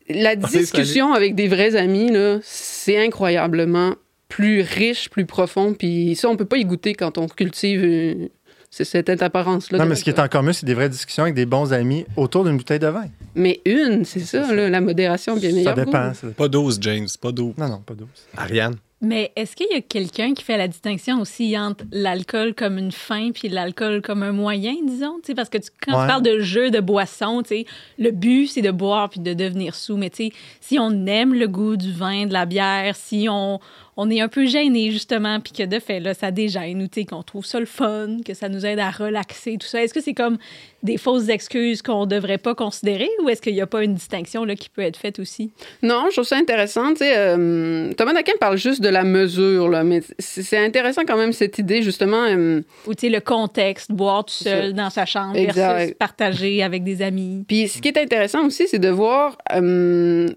[0.08, 3.94] la Allez, discussion avec des vrais amis, là, c'est incroyablement
[4.28, 8.28] plus riche, plus profond, puis ça, on peut pas y goûter quand on cultive euh,
[8.70, 9.78] c'est cette apparence-là.
[9.78, 12.04] Non, mais ce qui est encore mieux, c'est des vraies discussions avec des bons amis
[12.16, 13.06] autour d'une bouteille de vin.
[13.34, 15.74] Mais une, c'est ça, là, la modération bien Ça meilleure.
[15.74, 16.14] dépend.
[16.14, 16.44] ça dépend.
[16.44, 17.54] Pas 12, James, pas 12.
[17.58, 18.26] Non, non, pas douce.
[18.36, 18.76] Ariane?
[19.02, 22.92] Mais est-ce qu'il y a quelqu'un qui fait la distinction aussi entre l'alcool comme une
[22.92, 25.16] fin puis l'alcool comme un moyen, disons?
[25.22, 26.04] Tu sais, parce que tu- quand Ouais.
[26.04, 27.66] tu parles de jeu, de boisson, tu sais,
[27.98, 29.98] le but, c'est de boire puis de devenir sous.
[29.98, 33.60] Mais tu sais, si on aime le goût du vin, de la bière, si on,
[33.96, 37.22] on est un peu gêné, justement, puis que de fait, là, ça dégêne ou qu'on
[37.22, 40.14] trouve ça le fun, que ça nous aide à relaxer, tout ça, est-ce que c'est
[40.14, 40.36] comme
[40.82, 44.44] des fausses excuses qu'on devrait pas considérer ou est-ce qu'il n'y a pas une distinction
[44.44, 45.50] là, qui peut être faite aussi?
[45.82, 46.90] Non, je trouve ça intéressant.
[46.92, 51.16] Tu sais, euh, Thomas Daquin parle juste de la mesure, là, mais c'est intéressant quand
[51.16, 52.24] même cette idée, justement.
[52.28, 55.54] euh, Ou tu sais, le contexte, boire tout seul dans sa chambre Exact.
[55.78, 57.44] versus partager avec des amis.
[57.48, 59.38] Puis ce qui est intéressant aussi, c'est de voir.
[59.54, 60.28] euh,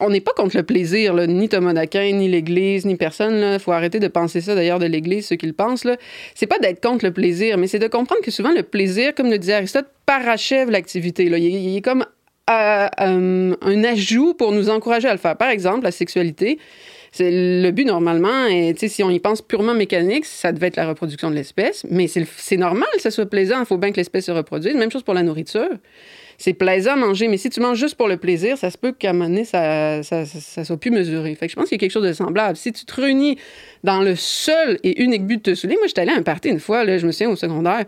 [0.00, 3.52] on n'est pas contre le plaisir, ni Thomas d'Aquin, ni l'Église, ni personne.
[3.54, 5.86] Il faut arrêter de penser ça d'ailleurs de l'Église, ceux qui le pensent.
[6.34, 9.30] C'est pas d'être contre le plaisir, mais c'est de comprendre que souvent le plaisir, comme
[9.30, 11.24] le disait Aristote, parachève l'activité.
[11.24, 12.04] Il, est- comme
[12.50, 15.36] euh, euh, un ajout pour nous encourager à le faire.
[15.36, 16.58] Par exemple, la sexualité.
[17.16, 20.88] C'est le but normalement, et si on y pense purement mécanique, ça devait être la
[20.88, 24.24] reproduction de l'espèce, mais c'est normal que ça soit plaisant, il faut bien que l'espèce
[24.26, 24.74] se reproduise.
[24.74, 25.68] Même chose pour la nourriture.
[26.38, 28.92] C'est plaisant à manger, mais si tu manges juste pour le plaisir, ça se peut
[28.92, 31.34] qu'à un moment donné, ça, ça, ça, ça soit plus mesuré.
[31.34, 32.56] Fait que je pense qu'il y a quelque chose de semblable.
[32.56, 33.38] Si tu te réunis
[33.84, 36.48] dans le seul et unique but de te saouler, moi, j'étais allé à un party
[36.48, 37.84] une fois, là, je me souviens au secondaire,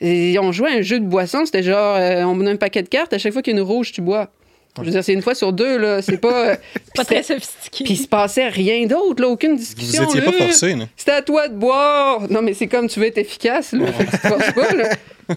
[0.00, 2.82] et on jouait à un jeu de boisson, c'était genre, euh, on donne un paquet
[2.82, 4.30] de cartes, à chaque fois qu'il y a une rouge, tu bois.
[4.78, 6.48] Je veux dire, c'est une fois sur deux, là, c'est pas...
[6.48, 6.56] euh,
[6.94, 7.84] Pas très sophistiqué.
[7.84, 10.04] Puis il se passait rien d'autre, là, aucune Vous discussion.
[10.04, 10.26] étiez là.
[10.26, 10.86] pas forcé, là.
[10.96, 12.22] C'était à toi de boire.
[12.30, 13.92] Non, mais c'est comme tu veux être efficace, là.
[13.92, 14.88] Fait que tu te forces pas, là?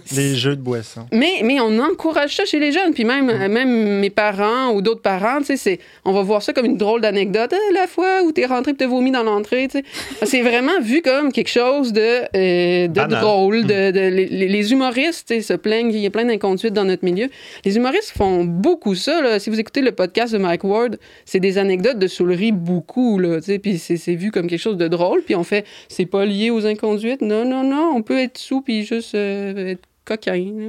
[0.16, 1.06] Les jeux de boisson.
[1.12, 2.93] Mais, mais on encourage ça chez les jeunes.
[2.93, 6.78] Puis même, même mes parents ou d'autres parents, c'est- on va voir ça comme une
[6.78, 7.52] drôle d'anecdote.
[7.54, 9.68] Ah, la fois où t'es rentré et t'as vomi dans l'entrée.
[10.24, 13.66] C'est vraiment vu comme quelque chose de, euh, de drôle.
[13.66, 17.30] De, de- les, les humoristes se plaignent, il y a plein d'inconduites dans notre milieu.
[17.64, 19.22] Les humoristes font beaucoup ça.
[19.22, 19.39] Là.
[19.39, 23.20] Si vous écoutez le podcast de Mike Ward, c'est des anecdotes de soulerie beaucoup.
[23.20, 25.22] Là, puis c'est c'est vu comme quelque chose de drôle.
[25.24, 27.22] Puis on fait, c'est pas lié aux inconduites.
[27.22, 29.85] Non, non, non, on peut être sous puis juste euh, être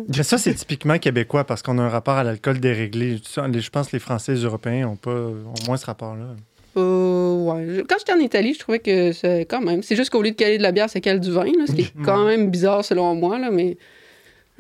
[0.09, 3.19] Mais ça, c'est typiquement québécois parce qu'on a un rapport à l'alcool déréglé.
[3.19, 6.35] Je pense que les Français et les Européens ont pas ont moins ce rapport-là.
[6.77, 7.85] Euh, ouais.
[7.89, 9.83] Quand j'étais en Italie, je trouvais que c'est quand même.
[9.83, 11.73] C'est juste qu'au lieu de caler de la bière, c'est cale du vin, là, ce
[11.73, 13.77] qui est quand même bizarre selon moi, là, mais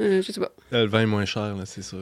[0.01, 0.51] euh, je sais pas.
[0.73, 1.99] Euh, le vin est moins cher, là, c'est sûr.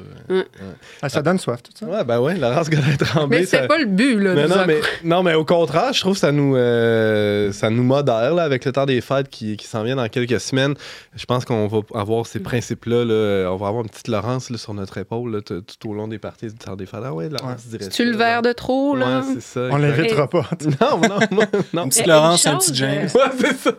[1.03, 1.86] Ah, ça donne soif, tout ça?
[1.86, 3.40] Ouais, ben ouais, Laurence Godin-Tremblay.
[3.40, 4.34] Mais c'est ça- pas le but, là.
[4.34, 7.82] Mais non, mais, non, mais au contraire, je trouve que ça nous, euh, ça nous
[7.82, 10.74] modère là, avec le temps des fêtes qui, qui s'en vient dans quelques semaines.
[11.14, 13.05] Je pense qu'on va avoir ces principes-là.
[13.05, 13.51] là.
[13.53, 16.09] On va avoir une petite Laurence là, sur notre épaule là, tout, tout au long
[16.09, 17.01] des parties du temps des fêtes.
[17.05, 19.20] Ah ouais, Laurence dirait Tu le verre de trop, là?
[19.20, 19.68] Ouais, c'est ça.
[19.70, 20.49] On l'invitera pas.
[20.80, 21.42] Non, non, non.
[21.72, 21.82] non.
[21.84, 23.09] Une petite Laurence, une un petit James.
[23.14, 23.72] euh, Ouais, c'est ça.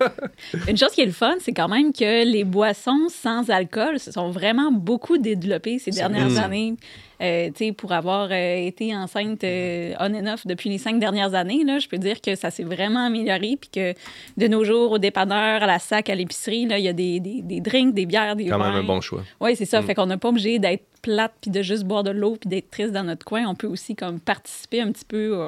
[0.68, 4.12] Une chose qui est le fun, c'est quand même que les boissons sans alcool se
[4.12, 6.76] sont vraiment beaucoup développées ces dernières années.
[7.22, 11.64] Euh, pour avoir euh, été enceinte euh, on and off depuis les cinq dernières années,
[11.64, 13.58] là, je peux dire que ça s'est vraiment amélioré.
[13.60, 13.93] Puis que
[14.38, 17.41] de nos jours, au dépanneur, à la sac, à l'épicerie, il y a des, des,
[17.41, 19.24] des drinks, des bières, des Quand même un bon choix.
[19.39, 19.82] Oui, c'est ça.
[19.82, 19.86] Mm.
[19.86, 22.70] Fait qu'on n'a pas obligé d'être plate puis de juste boire de l'eau puis d'être
[22.70, 23.45] triste dans notre coin.
[23.47, 25.47] On peut aussi comme participer un petit peu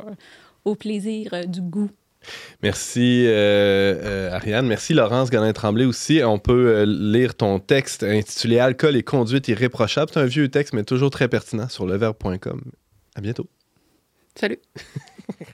[0.67, 1.89] au plaisir euh, du goût.
[2.63, 4.67] Merci euh, euh, Ariane.
[4.67, 6.21] Merci Laurence Godin-Tremblay aussi.
[6.23, 10.11] On peut euh, lire ton texte intitulé Alcool et conduite irréprochable.
[10.13, 12.61] C'est un vieux texte, mais toujours très pertinent sur leverbe.com.
[13.15, 13.47] À bientôt.
[14.35, 14.59] Salut.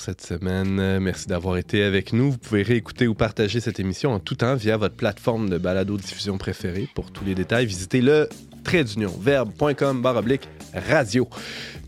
[0.00, 0.98] cette semaine.
[0.98, 2.32] Merci d'avoir été avec nous.
[2.32, 6.38] Vous pouvez réécouter ou partager cette émission en tout temps via votre plateforme de balado-diffusion
[6.38, 6.88] préférée.
[6.94, 8.28] Pour tous les détails, visitez le
[8.64, 11.28] trait d'union verbe.com baroblique radio.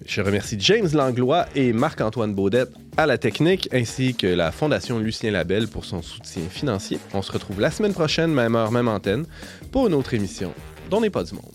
[0.06, 5.30] Je remercie James Langlois et Marc-Antoine Baudette à la technique, ainsi que la Fondation Lucien
[5.30, 6.98] Labelle pour son soutien financier.
[7.14, 9.26] On se retrouve la semaine prochaine, même heure, même antenne,
[9.70, 10.52] pour une autre émission
[10.90, 11.52] dont n'est pas du monde.